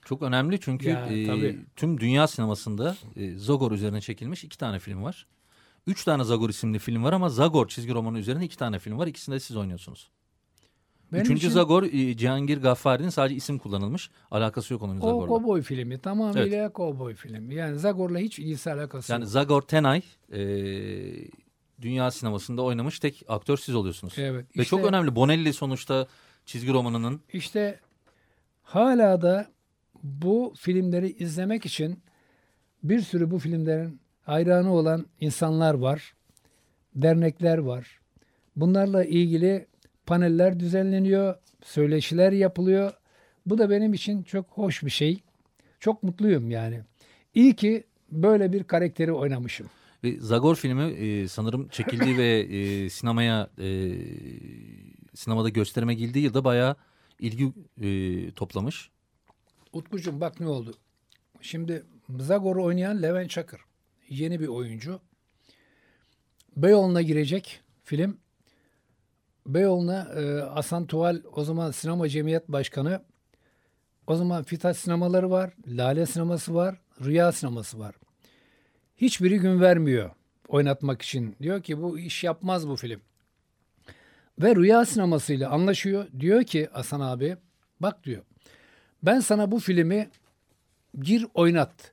Çok 0.04 0.22
önemli 0.22 0.60
çünkü 0.60 0.88
Ya, 0.88 1.06
e, 1.06 1.26
tabii. 1.26 1.58
tüm 1.76 2.00
dünya 2.00 2.26
sinemasında 2.26 2.96
e, 3.16 3.36
Zagor 3.36 3.72
üzerine 3.72 4.00
çekilmiş 4.00 4.44
iki 4.44 4.58
tane 4.58 4.78
film 4.78 5.02
var. 5.02 5.26
Üç 5.86 6.04
tane 6.04 6.24
Zagor 6.24 6.50
isimli 6.50 6.78
film 6.78 7.04
var 7.04 7.12
ama 7.12 7.28
Zagor 7.28 7.68
çizgi 7.68 7.94
romanı 7.94 8.18
üzerine 8.18 8.44
iki 8.44 8.56
tane 8.56 8.78
film 8.78 8.98
var. 8.98 9.06
İkisinde 9.06 9.36
de 9.36 9.40
siz 9.40 9.56
oynuyorsunuz. 9.56 10.10
Benim 11.12 11.24
Üçüncü 11.24 11.38
için 11.38 11.48
Zagor 11.54 11.82
e, 11.82 12.16
Cihangir 12.16 12.58
Gaffari'nin 12.62 13.08
sadece 13.08 13.34
isim 13.34 13.58
kullanılmış. 13.58 14.10
Alakası 14.30 14.72
yok 14.72 14.82
onun 14.82 14.96
o 15.00 15.00
Zagor'la. 15.00 15.26
kovboy 15.26 15.62
filmi. 15.62 15.98
Tamamıyla 15.98 16.72
kovboy 16.72 17.14
filmi. 17.14 17.54
Yani 17.54 17.78
Zagor'la 17.78 18.18
hiç 18.18 18.38
ilgisi 18.38 18.72
alakası 18.72 19.12
Yani 19.12 19.22
yok. 19.22 19.30
Zagor 19.30 19.62
Tenay 19.62 20.02
e, 20.32 20.40
dünya 21.80 22.10
sinemasında 22.10 22.62
oynamış 22.62 22.98
tek 22.98 23.22
aktör 23.28 23.56
siz 23.56 23.74
oluyorsunuz. 23.74 24.14
Evet. 24.16 24.44
Ve 24.44 24.62
işte- 24.62 24.64
çok 24.64 24.84
önemli. 24.84 25.16
Bonelli 25.16 25.52
sonuçta 25.52 26.06
çizgi 26.46 26.72
romanının 26.72 27.20
İşte 27.32 27.80
hala 28.62 29.22
da 29.22 29.46
bu 30.02 30.54
filmleri 30.58 31.10
izlemek 31.12 31.66
için 31.66 32.02
bir 32.82 33.00
sürü 33.00 33.30
bu 33.30 33.38
filmlerin 33.38 34.00
hayranı 34.22 34.72
olan 34.72 35.06
insanlar 35.20 35.74
var. 35.74 36.14
Dernekler 36.94 37.58
var. 37.58 38.00
Bunlarla 38.56 39.04
ilgili 39.04 39.66
paneller 40.10 40.60
düzenleniyor, 40.60 41.34
söyleşiler 41.64 42.32
yapılıyor. 42.32 42.92
Bu 43.46 43.58
da 43.58 43.70
benim 43.70 43.94
için 43.94 44.22
çok 44.22 44.46
hoş 44.46 44.82
bir 44.82 44.90
şey. 44.90 45.20
Çok 45.80 46.02
mutluyum 46.02 46.50
yani. 46.50 46.80
İyi 47.34 47.56
ki 47.56 47.84
böyle 48.12 48.52
bir 48.52 48.64
karakteri 48.64 49.12
oynamışım. 49.12 49.66
Ve 50.04 50.20
Zagor 50.20 50.56
filmi 50.56 50.82
e, 50.82 51.28
sanırım 51.28 51.68
çekildiği 51.68 52.18
ve 52.18 52.38
e, 52.38 52.90
sinemaya 52.90 53.50
e, 53.58 53.92
sinemada 55.14 55.48
gösterime 55.48 55.94
girdiği 55.94 56.24
yılda 56.24 56.44
bayağı 56.44 56.76
ilgi 57.18 57.52
e, 57.80 58.30
toplamış. 58.30 58.90
Utkucuğum 59.72 60.20
bak 60.20 60.40
ne 60.40 60.48
oldu. 60.48 60.74
Şimdi 61.40 61.84
Zagor'u 62.18 62.64
oynayan 62.64 63.02
Levent 63.02 63.30
Çakır. 63.30 63.60
Yeni 64.08 64.40
bir 64.40 64.48
oyuncu. 64.48 65.00
Beyoğlu'na 66.56 67.02
girecek 67.02 67.60
film. 67.84 68.18
Beyoğlu'na 69.46 70.08
e, 70.16 70.40
Hasan 70.40 70.86
Tuval 70.86 71.22
o 71.32 71.44
zaman 71.44 71.70
Sinema 71.70 72.08
Cemiyet 72.08 72.48
Başkanı. 72.48 73.02
O 74.06 74.16
zaman 74.16 74.42
Fitaş 74.42 74.76
sinemaları 74.76 75.30
var. 75.30 75.52
Lale 75.66 76.06
sineması 76.06 76.54
var. 76.54 76.80
Rüya 77.04 77.32
sineması 77.32 77.78
var. 77.78 77.94
Hiçbiri 78.96 79.38
gün 79.38 79.60
vermiyor 79.60 80.10
oynatmak 80.48 81.02
için. 81.02 81.36
Diyor 81.42 81.62
ki 81.62 81.82
bu 81.82 81.98
iş 81.98 82.24
yapmaz 82.24 82.68
bu 82.68 82.76
film. 82.76 83.00
Ve 84.38 84.56
Rüya 84.56 84.84
sinemasıyla 84.84 85.50
anlaşıyor. 85.50 86.06
Diyor 86.20 86.44
ki 86.44 86.68
Hasan 86.72 87.00
abi 87.00 87.36
bak 87.80 88.04
diyor. 88.04 88.22
Ben 89.02 89.20
sana 89.20 89.50
bu 89.50 89.58
filmi 89.58 90.08
gir 90.98 91.26
oynat. 91.34 91.92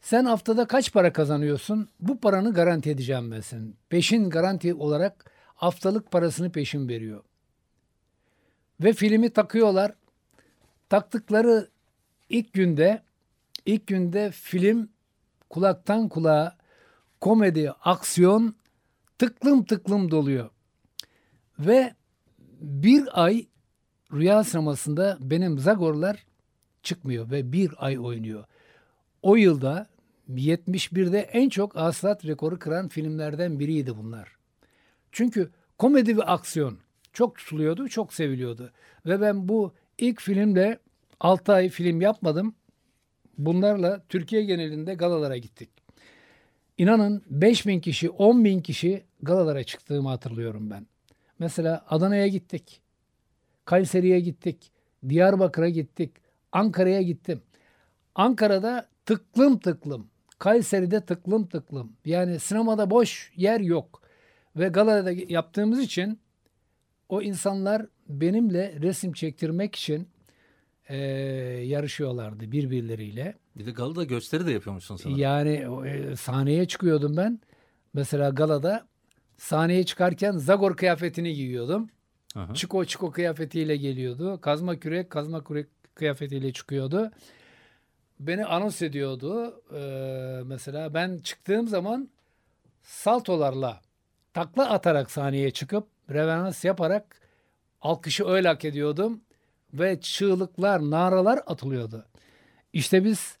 Sen 0.00 0.24
haftada 0.24 0.66
kaç 0.66 0.92
para 0.92 1.12
kazanıyorsun? 1.12 1.88
Bu 2.00 2.20
paranı 2.20 2.54
garanti 2.54 2.90
edeceğim 2.90 3.30
ben 3.30 3.40
senin. 3.40 3.76
Peşin 3.88 4.30
garanti 4.30 4.74
olarak 4.74 5.30
haftalık 5.56 6.10
parasını 6.10 6.52
peşin 6.52 6.88
veriyor. 6.88 7.22
Ve 8.80 8.92
filmi 8.92 9.30
takıyorlar. 9.30 9.92
Taktıkları 10.88 11.68
ilk 12.28 12.52
günde 12.52 13.02
ilk 13.66 13.86
günde 13.86 14.30
film 14.30 14.88
kulaktan 15.50 16.08
kulağa 16.08 16.56
komedi, 17.20 17.70
aksiyon 17.70 18.54
tıklım 19.18 19.64
tıklım 19.64 20.10
doluyor. 20.10 20.50
Ve 21.58 21.94
bir 22.60 23.24
ay 23.24 23.46
Rüya 24.12 24.44
sinemasında 24.44 25.18
benim 25.20 25.58
Zagorlar 25.58 26.26
çıkmıyor 26.82 27.30
ve 27.30 27.52
bir 27.52 27.74
ay 27.78 27.98
oynuyor. 27.98 28.44
O 29.22 29.36
yılda 29.36 29.86
71'de 30.30 31.20
en 31.20 31.48
çok 31.48 31.76
hasılat 31.76 32.24
rekoru 32.24 32.58
kıran 32.58 32.88
filmlerden 32.88 33.58
biriydi 33.58 33.96
bunlar. 33.96 34.35
Çünkü 35.16 35.50
komedi 35.78 36.16
ve 36.16 36.22
aksiyon 36.22 36.78
çok 37.12 37.36
tutuluyordu, 37.36 37.88
çok 37.88 38.14
seviliyordu. 38.14 38.72
Ve 39.06 39.20
ben 39.20 39.48
bu 39.48 39.72
ilk 39.98 40.20
filmde 40.20 40.78
6 41.20 41.52
ay 41.52 41.68
film 41.68 42.00
yapmadım. 42.00 42.54
Bunlarla 43.38 44.02
Türkiye 44.08 44.44
genelinde 44.44 44.94
galalara 44.94 45.36
gittik. 45.36 45.68
İnanın 46.78 47.22
5 47.30 47.66
bin 47.66 47.80
kişi, 47.80 48.10
10 48.10 48.44
bin 48.44 48.60
kişi 48.60 49.04
galalara 49.22 49.64
çıktığımı 49.64 50.08
hatırlıyorum 50.08 50.70
ben. 50.70 50.86
Mesela 51.38 51.84
Adana'ya 51.88 52.26
gittik. 52.26 52.80
Kayseri'ye 53.64 54.20
gittik. 54.20 54.72
Diyarbakır'a 55.08 55.68
gittik. 55.68 56.10
Ankara'ya 56.52 57.02
gittim. 57.02 57.42
Ankara'da 58.14 58.88
tıklım 59.06 59.58
tıklım. 59.58 60.06
Kayseri'de 60.38 61.00
tıklım 61.00 61.46
tıklım. 61.46 61.92
Yani 62.04 62.40
sinemada 62.40 62.90
boş 62.90 63.32
yer 63.36 63.60
yok. 63.60 64.05
Ve 64.56 64.68
galada 64.68 65.12
yaptığımız 65.28 65.80
için 65.80 66.20
o 67.08 67.22
insanlar 67.22 67.86
benimle 68.08 68.74
resim 68.80 69.12
çektirmek 69.12 69.74
için 69.76 70.08
eee, 70.90 70.96
yarışıyorlardı 71.66 72.52
birbirleriyle. 72.52 73.34
Bir 73.56 73.66
de 73.66 73.70
Galada 73.70 74.04
gösteri 74.04 74.46
de 74.46 74.52
yapıyormuşsun 74.52 74.96
sanırım. 74.96 75.20
Yani 75.20 75.66
e, 75.86 76.16
sahneye 76.16 76.68
çıkıyordum 76.68 77.16
ben. 77.16 77.40
Mesela 77.94 78.30
galada 78.30 78.86
sahneye 79.36 79.84
çıkarken 79.84 80.32
Zagor 80.32 80.76
kıyafetini 80.76 81.34
giyiyordum. 81.34 81.90
Hı. 82.34 82.54
Çiko 82.54 82.84
çiko 82.84 83.10
kıyafetiyle 83.10 83.76
geliyordu. 83.76 84.40
Kazma 84.40 84.76
kürek 84.78 85.10
kazma 85.10 85.44
kürek 85.44 85.66
kıyafetiyle 85.94 86.52
çıkıyordu. 86.52 87.10
Beni 88.20 88.46
anons 88.46 88.82
ediyordu. 88.82 89.62
Ee, 89.74 90.42
mesela 90.44 90.94
ben 90.94 91.18
çıktığım 91.18 91.68
zaman 91.68 92.08
saltolarla 92.82 93.80
takla 94.36 94.70
atarak 94.70 95.10
sahneye 95.10 95.50
çıkıp 95.50 95.88
reverans 96.10 96.64
yaparak 96.64 97.20
alkışı 97.82 98.26
öyle 98.26 98.48
hak 98.48 98.64
ediyordum. 98.64 99.20
Ve 99.74 100.00
çığlıklar, 100.00 100.80
naralar 100.80 101.40
atılıyordu. 101.46 102.06
İşte 102.72 103.04
biz 103.04 103.38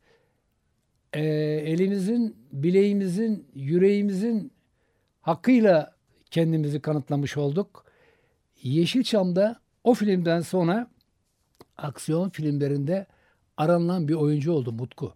e, 1.12 1.22
elimizin, 1.64 2.36
bileğimizin, 2.52 3.48
yüreğimizin 3.54 4.52
hakkıyla 5.20 5.94
kendimizi 6.30 6.80
kanıtlamış 6.80 7.36
olduk. 7.36 7.84
Yeşilçam'da 8.62 9.60
o 9.84 9.94
filmden 9.94 10.40
sonra 10.40 10.90
aksiyon 11.76 12.30
filmlerinde 12.30 13.06
aranılan 13.56 14.08
bir 14.08 14.14
oyuncu 14.14 14.52
oldu 14.52 14.72
Mutku. 14.72 15.14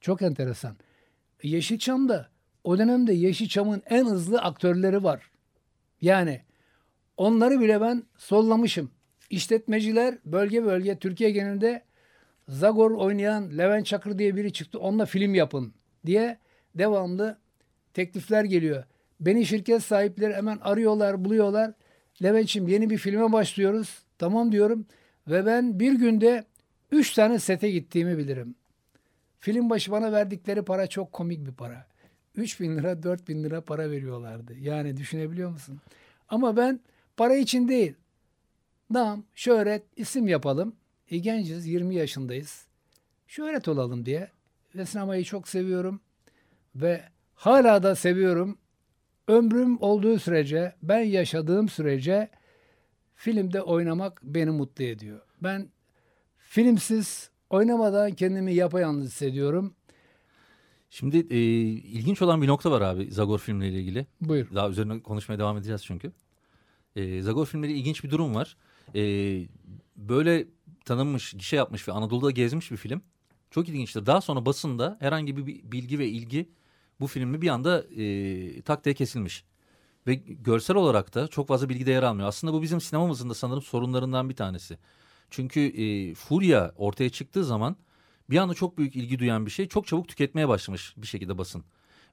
Çok 0.00 0.22
enteresan. 0.22 0.76
Yeşilçam'da 1.42 2.28
o 2.64 2.78
dönemde 2.78 3.12
Yeşilçam'ın 3.12 3.82
en 3.86 4.04
hızlı 4.04 4.40
aktörleri 4.40 5.04
var. 5.04 5.30
Yani 6.00 6.40
onları 7.16 7.60
bile 7.60 7.80
ben 7.80 8.02
sollamışım. 8.16 8.90
İşletmeciler 9.30 10.18
bölge 10.24 10.64
bölge 10.64 10.98
Türkiye 10.98 11.30
genelinde 11.30 11.82
Zagor 12.48 12.90
oynayan 12.90 13.58
Levent 13.58 13.86
Çakır 13.86 14.18
diye 14.18 14.36
biri 14.36 14.52
çıktı. 14.52 14.78
Onunla 14.78 15.06
film 15.06 15.34
yapın 15.34 15.74
diye 16.06 16.38
devamlı 16.74 17.38
teklifler 17.94 18.44
geliyor. 18.44 18.84
Beni 19.20 19.46
şirket 19.46 19.82
sahipleri 19.82 20.34
hemen 20.34 20.58
arıyorlar, 20.62 21.24
buluyorlar. 21.24 21.72
Levent'ciğim 22.22 22.68
yeni 22.68 22.90
bir 22.90 22.98
filme 22.98 23.32
başlıyoruz. 23.32 24.02
Tamam 24.18 24.52
diyorum. 24.52 24.86
Ve 25.28 25.46
ben 25.46 25.80
bir 25.80 25.92
günde 25.92 26.44
üç 26.92 27.12
tane 27.12 27.38
sete 27.38 27.70
gittiğimi 27.70 28.18
bilirim. 28.18 28.54
Film 29.40 29.70
başı 29.70 29.90
bana 29.92 30.12
verdikleri 30.12 30.62
para 30.62 30.86
çok 30.86 31.12
komik 31.12 31.46
bir 31.46 31.52
para. 31.52 31.86
3 32.38 32.60
bin 32.60 32.76
lira, 32.76 33.02
4 33.02 33.28
bin 33.28 33.44
lira 33.44 33.60
para 33.60 33.90
veriyorlardı. 33.90 34.58
Yani 34.58 34.96
düşünebiliyor 34.96 35.50
musun? 35.50 35.80
Ama 36.28 36.56
ben 36.56 36.80
para 37.16 37.34
için 37.34 37.68
değil. 37.68 37.94
Nam, 38.90 39.24
şöhret, 39.34 39.82
isim 39.96 40.28
yapalım. 40.28 40.76
E, 41.10 41.18
genciz, 41.18 41.66
20 41.66 41.94
yaşındayız. 41.94 42.66
Şöhret 43.26 43.68
olalım 43.68 44.06
diye. 44.06 44.30
Ve 44.74 44.86
sinemayı 44.86 45.24
çok 45.24 45.48
seviyorum. 45.48 46.00
Ve 46.74 47.02
hala 47.34 47.82
da 47.82 47.94
seviyorum. 47.94 48.58
Ömrüm 49.28 49.82
olduğu 49.82 50.18
sürece, 50.18 50.74
ben 50.82 51.00
yaşadığım 51.00 51.68
sürece 51.68 52.28
filmde 53.14 53.62
oynamak 53.62 54.20
beni 54.22 54.50
mutlu 54.50 54.84
ediyor. 54.84 55.20
Ben 55.42 55.68
filmsiz 56.38 57.30
oynamadan 57.50 58.12
kendimi 58.14 58.54
yapayalnız 58.54 59.06
hissediyorum. 59.06 59.74
Şimdi 60.90 61.26
e, 61.30 61.38
ilginç 61.70 62.22
olan 62.22 62.42
bir 62.42 62.46
nokta 62.46 62.70
var 62.70 62.80
abi 62.80 63.10
Zagor 63.10 63.38
filmleriyle 63.38 63.80
ilgili. 63.80 64.06
Buyur. 64.20 64.54
Daha 64.54 64.68
üzerine 64.68 65.02
konuşmaya 65.02 65.38
devam 65.38 65.56
edeceğiz 65.56 65.84
çünkü. 65.84 66.12
E, 66.96 67.22
Zagor 67.22 67.46
filmleri 67.46 67.72
ilginç 67.72 68.04
bir 68.04 68.10
durum 68.10 68.34
var. 68.34 68.56
E, 68.94 69.02
böyle 69.96 70.46
tanınmış, 70.84 71.32
gişe 71.32 71.56
yapmış 71.56 71.88
ve 71.88 71.92
Anadolu'da 71.92 72.30
gezmiş 72.30 72.70
bir 72.70 72.76
film. 72.76 73.02
Çok 73.50 73.68
ilginçtir. 73.68 74.06
Daha 74.06 74.20
sonra 74.20 74.46
basında 74.46 74.96
herhangi 75.00 75.36
bir 75.36 75.46
bilgi 75.46 75.98
ve 75.98 76.08
ilgi 76.08 76.48
bu 77.00 77.06
filmi 77.06 77.42
bir 77.42 77.48
anda 77.48 77.84
e, 77.96 78.62
tak 78.62 78.84
diye 78.84 78.94
kesilmiş. 78.94 79.44
Ve 80.06 80.14
görsel 80.14 80.76
olarak 80.76 81.14
da 81.14 81.28
çok 81.28 81.48
fazla 81.48 81.68
bilgide 81.68 81.90
yer 81.90 82.02
almıyor. 82.02 82.28
Aslında 82.28 82.52
bu 82.52 82.62
bizim 82.62 82.80
sinemamızın 82.80 83.30
da 83.30 83.34
sanırım 83.34 83.62
sorunlarından 83.62 84.28
bir 84.28 84.36
tanesi. 84.36 84.78
Çünkü 85.30 85.60
e, 85.60 86.14
Furya 86.14 86.72
ortaya 86.76 87.10
çıktığı 87.10 87.44
zaman 87.44 87.76
bir 88.30 88.36
anda 88.36 88.54
çok 88.54 88.78
büyük 88.78 88.96
ilgi 88.96 89.18
duyan 89.18 89.46
bir 89.46 89.50
şey 89.50 89.68
çok 89.68 89.86
çabuk 89.86 90.08
tüketmeye 90.08 90.48
başlamış 90.48 90.94
bir 90.96 91.06
şekilde 91.06 91.38
basın. 91.38 91.64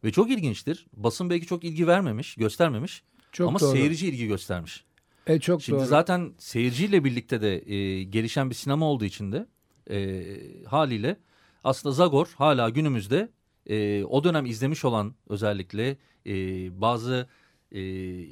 Ve 0.03 0.11
çok 0.11 0.31
ilginçtir. 0.31 0.85
Basın 0.93 1.29
belki 1.29 1.45
çok 1.45 1.63
ilgi 1.63 1.87
vermemiş, 1.87 2.35
göstermemiş 2.35 3.03
Çok 3.31 3.49
ama 3.49 3.59
doğru. 3.59 3.71
seyirci 3.71 4.07
ilgi 4.07 4.27
göstermiş. 4.27 4.83
E, 5.27 5.39
çok 5.39 5.61
Şimdi 5.61 5.79
doğru. 5.79 5.87
zaten 5.87 6.33
seyirciyle 6.37 7.03
birlikte 7.03 7.41
de 7.41 7.73
e, 7.73 8.03
gelişen 8.03 8.49
bir 8.49 8.55
sinema 8.55 8.85
olduğu 8.85 9.05
için 9.05 9.31
de 9.31 9.47
e, 9.89 10.23
haliyle 10.65 11.17
aslında 11.63 11.93
Zagor 11.95 12.27
hala 12.35 12.69
günümüzde 12.69 13.29
e, 13.69 14.03
o 14.03 14.23
dönem 14.23 14.45
izlemiş 14.45 14.85
olan 14.85 15.15
özellikle 15.29 15.97
e, 16.25 16.33
bazı 16.81 17.29
e, 17.71 17.79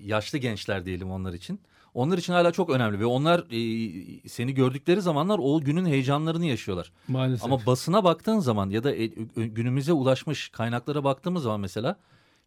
yaşlı 0.08 0.38
gençler 0.38 0.86
diyelim 0.86 1.12
onlar 1.12 1.34
için. 1.34 1.60
Onlar 1.94 2.18
için 2.18 2.34
hala 2.34 2.52
çok 2.52 2.70
önemli 2.70 3.00
ve 3.00 3.06
onlar 3.06 3.40
e, 3.40 4.30
seni 4.30 4.54
gördükleri 4.54 5.02
zamanlar 5.02 5.40
o 5.44 5.62
günün 5.62 5.86
heyecanlarını 5.86 6.46
yaşıyorlar. 6.46 6.92
Maalesef. 7.08 7.46
Ama 7.46 7.66
basına 7.66 8.04
baktığın 8.04 8.40
zaman 8.40 8.70
ya 8.70 8.84
da 8.84 8.96
e, 8.96 9.06
günümüze 9.36 9.94
ulaşmış 9.94 10.50
kaynaklara 10.50 11.04
baktığımız 11.04 11.44
zaman 11.44 11.60
mesela 11.60 11.96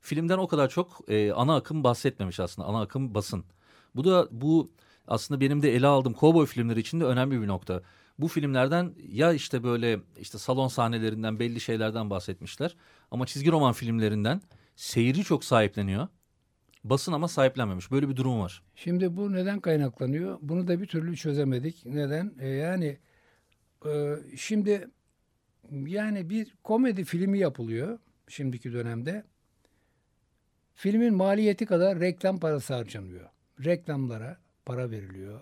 filmden 0.00 0.38
o 0.38 0.46
kadar 0.46 0.68
çok 0.68 1.00
e, 1.08 1.32
ana 1.32 1.56
akım 1.56 1.84
bahsetmemiş 1.84 2.40
aslında. 2.40 2.68
Ana 2.68 2.80
akım 2.80 3.14
basın. 3.14 3.44
Bu 3.94 4.04
da 4.04 4.28
bu 4.30 4.70
aslında 5.08 5.40
benim 5.40 5.62
de 5.62 5.74
ele 5.74 5.86
aldığım 5.86 6.12
kovboy 6.12 6.46
filmleri 6.46 6.80
için 6.80 7.00
de 7.00 7.04
önemli 7.04 7.42
bir 7.42 7.46
nokta. 7.46 7.82
Bu 8.18 8.28
filmlerden 8.28 8.94
ya 9.12 9.32
işte 9.32 9.62
böyle 9.62 10.00
işte 10.20 10.38
salon 10.38 10.68
sahnelerinden 10.68 11.38
belli 11.38 11.60
şeylerden 11.60 12.10
bahsetmişler. 12.10 12.76
Ama 13.10 13.26
çizgi 13.26 13.52
roman 13.52 13.72
filmlerinden 13.72 14.40
seyirci 14.76 15.24
çok 15.24 15.44
sahipleniyor. 15.44 16.08
Basın 16.90 17.12
ama 17.12 17.28
sahiplenmemiş. 17.28 17.90
Böyle 17.90 18.08
bir 18.08 18.16
durum 18.16 18.40
var. 18.40 18.62
Şimdi 18.74 19.16
bu 19.16 19.32
neden 19.32 19.60
kaynaklanıyor? 19.60 20.38
Bunu 20.42 20.68
da 20.68 20.80
bir 20.80 20.86
türlü 20.86 21.16
çözemedik. 21.16 21.86
Neden? 21.86 22.34
E, 22.40 22.48
yani 22.48 22.98
e, 23.86 24.16
şimdi 24.36 24.88
yani 25.86 26.30
bir 26.30 26.54
komedi 26.64 27.04
filmi 27.04 27.38
yapılıyor 27.38 27.98
şimdiki 28.28 28.72
dönemde. 28.72 29.24
Filmin 30.74 31.14
maliyeti 31.14 31.66
kadar 31.66 32.00
reklam 32.00 32.38
parası 32.38 32.74
harcanıyor. 32.74 33.28
Reklamlara 33.64 34.38
para 34.64 34.90
veriliyor. 34.90 35.40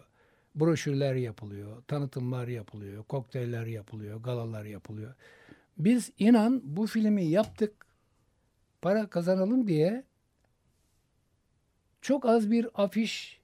Broşürler 0.54 1.14
yapılıyor, 1.14 1.82
tanıtımlar 1.82 2.48
yapılıyor, 2.48 3.04
kokteyller 3.04 3.66
yapılıyor, 3.66 4.20
galalar 4.20 4.64
yapılıyor. 4.64 5.14
Biz 5.78 6.10
inan 6.18 6.60
bu 6.64 6.86
filmi 6.86 7.24
yaptık, 7.24 7.86
para 8.82 9.06
kazanalım 9.10 9.68
diye 9.68 10.04
çok 12.04 12.26
az 12.26 12.50
bir 12.50 12.66
afiş, 12.74 13.40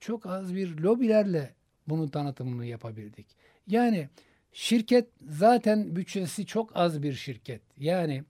çok 0.00 0.26
az 0.26 0.54
bir 0.54 0.78
lobilerle 0.78 1.54
bunun 1.88 2.08
tanıtımını 2.08 2.66
yapabildik. 2.66 3.26
Yani 3.66 4.08
şirket 4.52 5.08
zaten 5.28 5.96
bütçesi 5.96 6.46
çok 6.46 6.76
az 6.76 7.02
bir 7.02 7.12
şirket. 7.12 7.62
Yani 7.78 8.24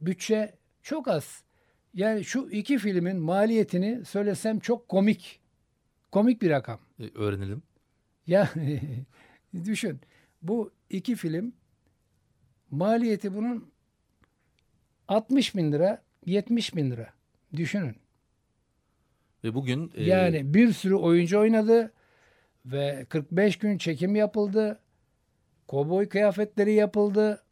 bütçe 0.00 0.54
çok 0.82 1.08
az. 1.08 1.42
Yani 1.94 2.24
şu 2.24 2.48
iki 2.50 2.78
filmin 2.78 3.16
maliyetini 3.16 4.04
söylesem 4.04 4.58
çok 4.58 4.88
komik. 4.88 5.40
Komik 6.12 6.42
bir 6.42 6.50
rakam. 6.50 6.80
E, 7.00 7.04
öğrenelim. 7.14 7.62
Ya 8.26 8.50
düşün. 9.64 10.00
Bu 10.42 10.72
iki 10.90 11.16
film 11.16 11.52
maliyeti 12.70 13.34
bunun 13.34 13.70
60 15.08 15.56
bin 15.56 15.72
lira, 15.72 16.02
70 16.26 16.76
bin 16.76 16.90
lira. 16.90 17.12
Düşünün. 17.56 17.96
Ve 19.44 19.54
bugün 19.54 19.92
e, 19.94 20.04
Yani 20.04 20.54
bir 20.54 20.72
sürü 20.72 20.94
oyuncu 20.94 21.38
oynadı 21.38 21.92
ve 22.66 23.06
45 23.08 23.58
gün 23.58 23.78
çekim 23.78 24.16
yapıldı. 24.16 24.80
Kovboy 25.68 26.08
kıyafetleri 26.08 26.72
yapıldı. 26.72 27.42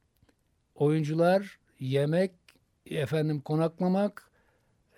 Oyuncular, 0.74 1.58
yemek, 1.80 2.32
efendim 2.86 3.40
konaklamak 3.40 4.30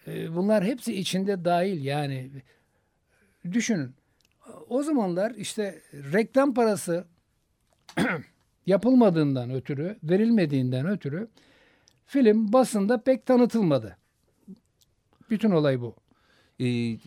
e, 0.06 0.36
bunlar 0.36 0.64
hepsi 0.64 0.94
içinde 0.94 1.44
dahil 1.44 1.84
yani 1.84 2.30
düşünün. 3.52 3.94
O 4.68 4.82
zamanlar 4.82 5.30
işte 5.30 5.82
reklam 5.92 6.54
parası 6.54 7.04
yapılmadığından 8.66 9.50
ötürü, 9.50 9.96
verilmediğinden 10.02 10.86
ötürü 10.86 11.28
film 12.06 12.52
basında 12.52 13.02
pek 13.02 13.26
tanıtılmadı. 13.26 13.96
Bütün 15.30 15.50
olay 15.50 15.80
bu. 15.80 15.96
Ee, 16.60 16.98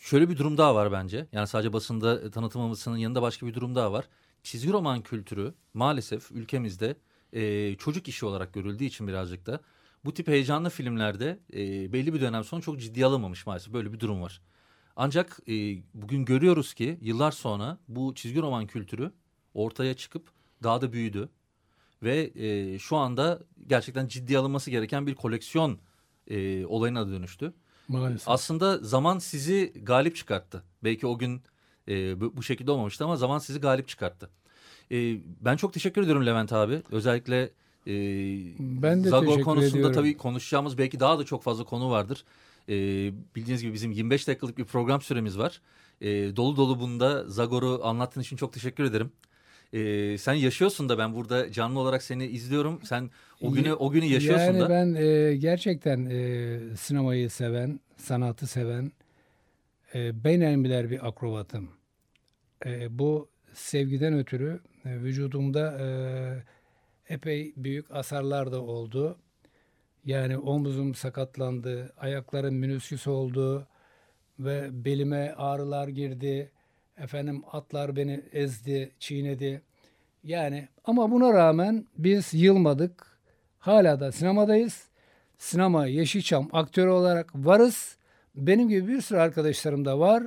şöyle 0.00 0.28
bir 0.28 0.38
durum 0.38 0.58
daha 0.58 0.74
var 0.74 0.92
bence. 0.92 1.26
Yani 1.32 1.46
sadece 1.46 1.72
basında 1.72 2.30
tanıtılmamasının 2.30 2.96
yanında 2.96 3.22
başka 3.22 3.46
bir 3.46 3.54
durum 3.54 3.74
daha 3.74 3.92
var. 3.92 4.08
Çizgi 4.42 4.72
roman 4.72 5.02
kültürü 5.02 5.54
maalesef 5.74 6.32
ülkemizde 6.32 6.96
e, 7.32 7.74
çocuk 7.76 8.08
işi 8.08 8.26
olarak 8.26 8.52
görüldüğü 8.52 8.84
için 8.84 9.08
birazcık 9.08 9.46
da 9.46 9.60
bu 10.04 10.14
tip 10.14 10.28
heyecanlı 10.28 10.70
filmlerde 10.70 11.38
e, 11.52 11.92
belli 11.92 12.14
bir 12.14 12.20
dönem 12.20 12.44
sonra 12.44 12.62
çok 12.62 12.80
ciddiye 12.80 13.06
alınmamış 13.06 13.46
maalesef. 13.46 13.72
Böyle 13.72 13.92
bir 13.92 14.00
durum 14.00 14.22
var. 14.22 14.40
Ancak 14.96 15.38
e, 15.48 15.52
bugün 15.94 16.24
görüyoruz 16.24 16.74
ki 16.74 16.98
yıllar 17.00 17.32
sonra 17.32 17.78
bu 17.88 18.14
çizgi 18.14 18.42
roman 18.42 18.66
kültürü 18.66 19.12
ortaya 19.54 19.94
çıkıp 19.94 20.30
daha 20.62 20.80
da 20.80 20.92
büyüdü. 20.92 21.28
Ve 22.02 22.32
e, 22.34 22.78
şu 22.78 22.96
anda 22.96 23.42
gerçekten 23.66 24.06
ciddiye 24.08 24.38
alınması 24.38 24.70
gereken 24.70 25.06
bir 25.06 25.14
koleksiyon 25.14 25.78
e, 26.26 26.66
olayına 26.66 27.08
dönüştü. 27.08 27.54
Maalesef. 27.88 28.28
Aslında 28.28 28.78
zaman 28.78 29.18
sizi 29.18 29.72
galip 29.82 30.16
çıkarttı. 30.16 30.62
Belki 30.84 31.06
o 31.06 31.18
gün 31.18 31.42
e, 31.88 32.20
bu, 32.20 32.36
bu 32.36 32.42
şekilde 32.42 32.70
olmamıştı 32.70 33.04
ama 33.04 33.16
zaman 33.16 33.38
sizi 33.38 33.60
galip 33.60 33.88
çıkarttı. 33.88 34.30
E, 34.92 34.96
ben 35.40 35.56
çok 35.56 35.72
teşekkür 35.72 36.02
ediyorum 36.02 36.26
Levent 36.26 36.52
abi. 36.52 36.82
Özellikle 36.90 37.42
e, 37.86 37.92
Ben 38.60 39.04
de 39.04 39.08
Zagor 39.08 39.40
konusunda 39.40 39.76
ediyorum. 39.76 39.92
tabii 39.92 40.16
konuşacağımız 40.16 40.78
belki 40.78 41.00
daha 41.00 41.18
da 41.18 41.24
çok 41.24 41.42
fazla 41.42 41.64
konu 41.64 41.90
vardır. 41.90 42.24
E, 42.68 42.74
bildiğiniz 43.36 43.62
gibi 43.62 43.72
bizim 43.72 43.92
25 43.92 44.28
dakikalık 44.28 44.58
bir 44.58 44.64
program 44.64 45.00
süremiz 45.00 45.38
var. 45.38 45.60
E, 46.00 46.36
dolu 46.36 46.56
dolu 46.56 46.80
bunda 46.80 47.28
Zagor'u 47.30 47.80
anlattığın 47.84 48.20
için 48.20 48.36
çok 48.36 48.52
teşekkür 48.52 48.84
ederim. 48.84 49.12
E, 49.72 50.18
sen 50.18 50.34
yaşıyorsun 50.34 50.88
da 50.88 50.98
ben 50.98 51.14
burada 51.14 51.52
canlı 51.52 51.80
olarak 51.80 52.02
seni 52.02 52.26
izliyorum. 52.26 52.80
Sen 52.84 53.10
o 53.40 53.52
günü 53.52 53.72
o 53.72 53.90
günü 53.90 54.04
yaşıyorsun 54.04 54.46
yani 54.46 54.60
da. 54.60 54.70
ben 54.70 54.94
e, 54.94 55.36
gerçekten 55.36 56.06
e, 56.10 56.58
sinemayı 56.76 57.30
seven, 57.30 57.80
sanatı 57.96 58.46
seven, 58.46 58.92
e, 59.94 60.24
beynelmiler 60.24 60.90
bir 60.90 61.08
akrobatım. 61.08 61.70
E, 62.66 62.98
bu 62.98 63.28
sevgiden 63.54 64.14
ötürü 64.14 64.60
e, 64.84 64.90
vücudumda 64.90 65.78
e, 65.80 65.86
epey 67.14 67.52
büyük 67.56 67.90
asarlar 67.90 68.52
da 68.52 68.62
oldu. 68.62 69.18
Yani 70.04 70.38
omuzum 70.38 70.94
sakatlandı, 70.94 71.92
ayaklarım 71.96 72.54
minüsküs 72.54 73.06
oldu 73.06 73.66
ve 74.38 74.84
belime 74.84 75.34
ağrılar 75.36 75.88
girdi. 75.88 76.50
Efendim 76.98 77.42
atlar 77.52 77.96
beni 77.96 78.22
ezdi, 78.32 78.92
çiğnedi. 78.98 79.62
Yani 80.24 80.68
ama 80.84 81.10
buna 81.10 81.32
rağmen 81.32 81.86
biz 81.98 82.34
yılmadık. 82.34 83.18
Hala 83.58 84.00
da 84.00 84.12
sinemadayız. 84.12 84.88
Sinema 85.38 85.86
Yeşilçam 85.86 86.48
aktörü 86.52 86.90
olarak 86.90 87.34
varız. 87.34 87.96
Benim 88.34 88.68
gibi 88.68 88.88
bir 88.88 89.00
sürü 89.00 89.18
arkadaşlarım 89.18 89.84
da 89.84 89.98
var. 89.98 90.22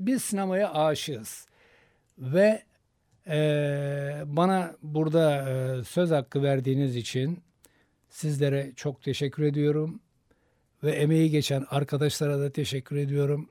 Biz 0.00 0.22
sinemaya 0.24 0.72
aşığız. 0.74 1.46
Ve 2.18 2.62
eee, 3.26 4.22
bana 4.26 4.76
burada 4.82 5.48
eee, 5.48 5.84
söz 5.84 6.10
hakkı 6.10 6.42
verdiğiniz 6.42 6.96
için 6.96 7.42
sizlere 8.08 8.72
çok 8.76 9.02
teşekkür 9.02 9.42
ediyorum. 9.42 10.00
Ve 10.82 10.90
emeği 10.92 11.30
geçen 11.30 11.66
arkadaşlara 11.70 12.38
da 12.40 12.52
teşekkür 12.52 12.96
ediyorum. 12.96 13.48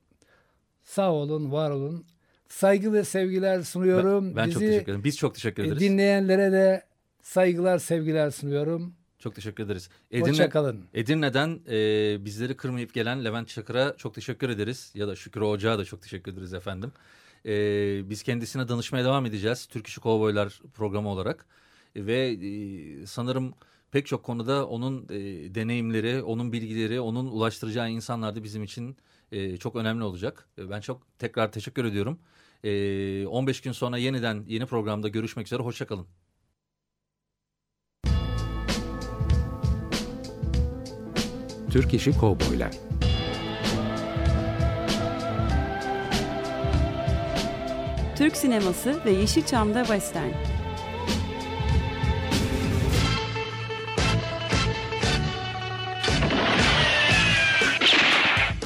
Sağ 0.83 1.11
olun, 1.13 1.51
var 1.51 1.71
olun. 1.71 2.05
Saygı 2.49 2.93
ve 2.93 3.03
sevgiler 3.03 3.61
sunuyorum. 3.61 4.29
Ben, 4.29 4.35
ben 4.35 4.51
çok 4.51 4.61
Bizi 4.61 4.71
teşekkür 4.71 4.91
ederim. 4.91 5.03
Biz 5.03 5.17
çok 5.17 5.35
teşekkür 5.35 5.63
e, 5.63 5.67
ederiz. 5.67 5.81
dinleyenlere 5.81 6.51
de 6.51 6.83
saygılar, 7.21 7.79
sevgiler 7.79 8.31
sunuyorum. 8.31 8.93
Çok 9.19 9.35
teşekkür 9.35 9.63
ederiz. 9.63 9.89
Hoşça 10.19 10.49
kalın. 10.49 10.85
Edirne'den 10.93 11.59
e, 11.69 12.25
bizleri 12.25 12.57
kırmayıp 12.57 12.93
gelen 12.93 13.25
Levent 13.25 13.47
Çakır'a 13.47 13.97
çok 13.97 14.13
teşekkür 14.13 14.49
ederiz. 14.49 14.91
Ya 14.95 15.07
da 15.07 15.15
Şükrü 15.15 15.43
Ocağa 15.43 15.79
da 15.79 15.85
çok 15.85 16.01
teşekkür 16.01 16.33
ederiz 16.33 16.53
efendim. 16.53 16.91
E, 17.45 17.51
biz 18.09 18.23
kendisine 18.23 18.67
danışmaya 18.67 19.05
devam 19.05 19.25
edeceğiz. 19.25 19.65
Türk 19.65 19.87
İşi 19.87 19.99
Kovboylar 19.99 20.61
programı 20.73 21.09
olarak. 21.09 21.45
E, 21.95 22.05
ve 22.05 22.27
e, 22.27 23.05
sanırım 23.05 23.53
pek 23.91 24.05
çok 24.05 24.23
konuda 24.23 24.67
onun 24.67 25.03
e, 25.09 25.15
deneyimleri, 25.55 26.23
onun 26.23 26.51
bilgileri, 26.51 26.99
onun 27.01 27.25
ulaştıracağı 27.25 27.89
insanlar 27.89 28.35
da 28.35 28.43
bizim 28.43 28.63
için 28.63 28.97
e, 29.31 29.57
çok 29.57 29.75
önemli 29.75 30.03
olacak. 30.03 30.47
E, 30.57 30.69
ben 30.69 30.81
çok 30.81 31.19
tekrar 31.19 31.51
teşekkür 31.51 31.85
ediyorum. 31.85 32.19
E, 32.65 33.27
15 33.27 33.61
gün 33.61 33.71
sonra 33.71 33.97
yeniden 33.97 34.43
yeni 34.47 34.65
programda 34.65 35.07
görüşmek 35.07 35.47
üzere. 35.47 35.63
Hoşçakalın. 35.63 36.07
Türk 41.71 41.93
İşi 41.93 42.17
Kovboylar 42.17 42.71
Türk 48.15 48.37
sineması 48.37 49.05
ve 49.05 49.11
Yeşilçam'da 49.11 49.79
Western. 49.79 50.31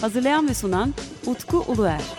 Hazırlayan 0.02 0.50
ve 0.50 0.54
sunan 0.54 0.94
Utku 1.26 1.58
Uluer. 1.68 2.19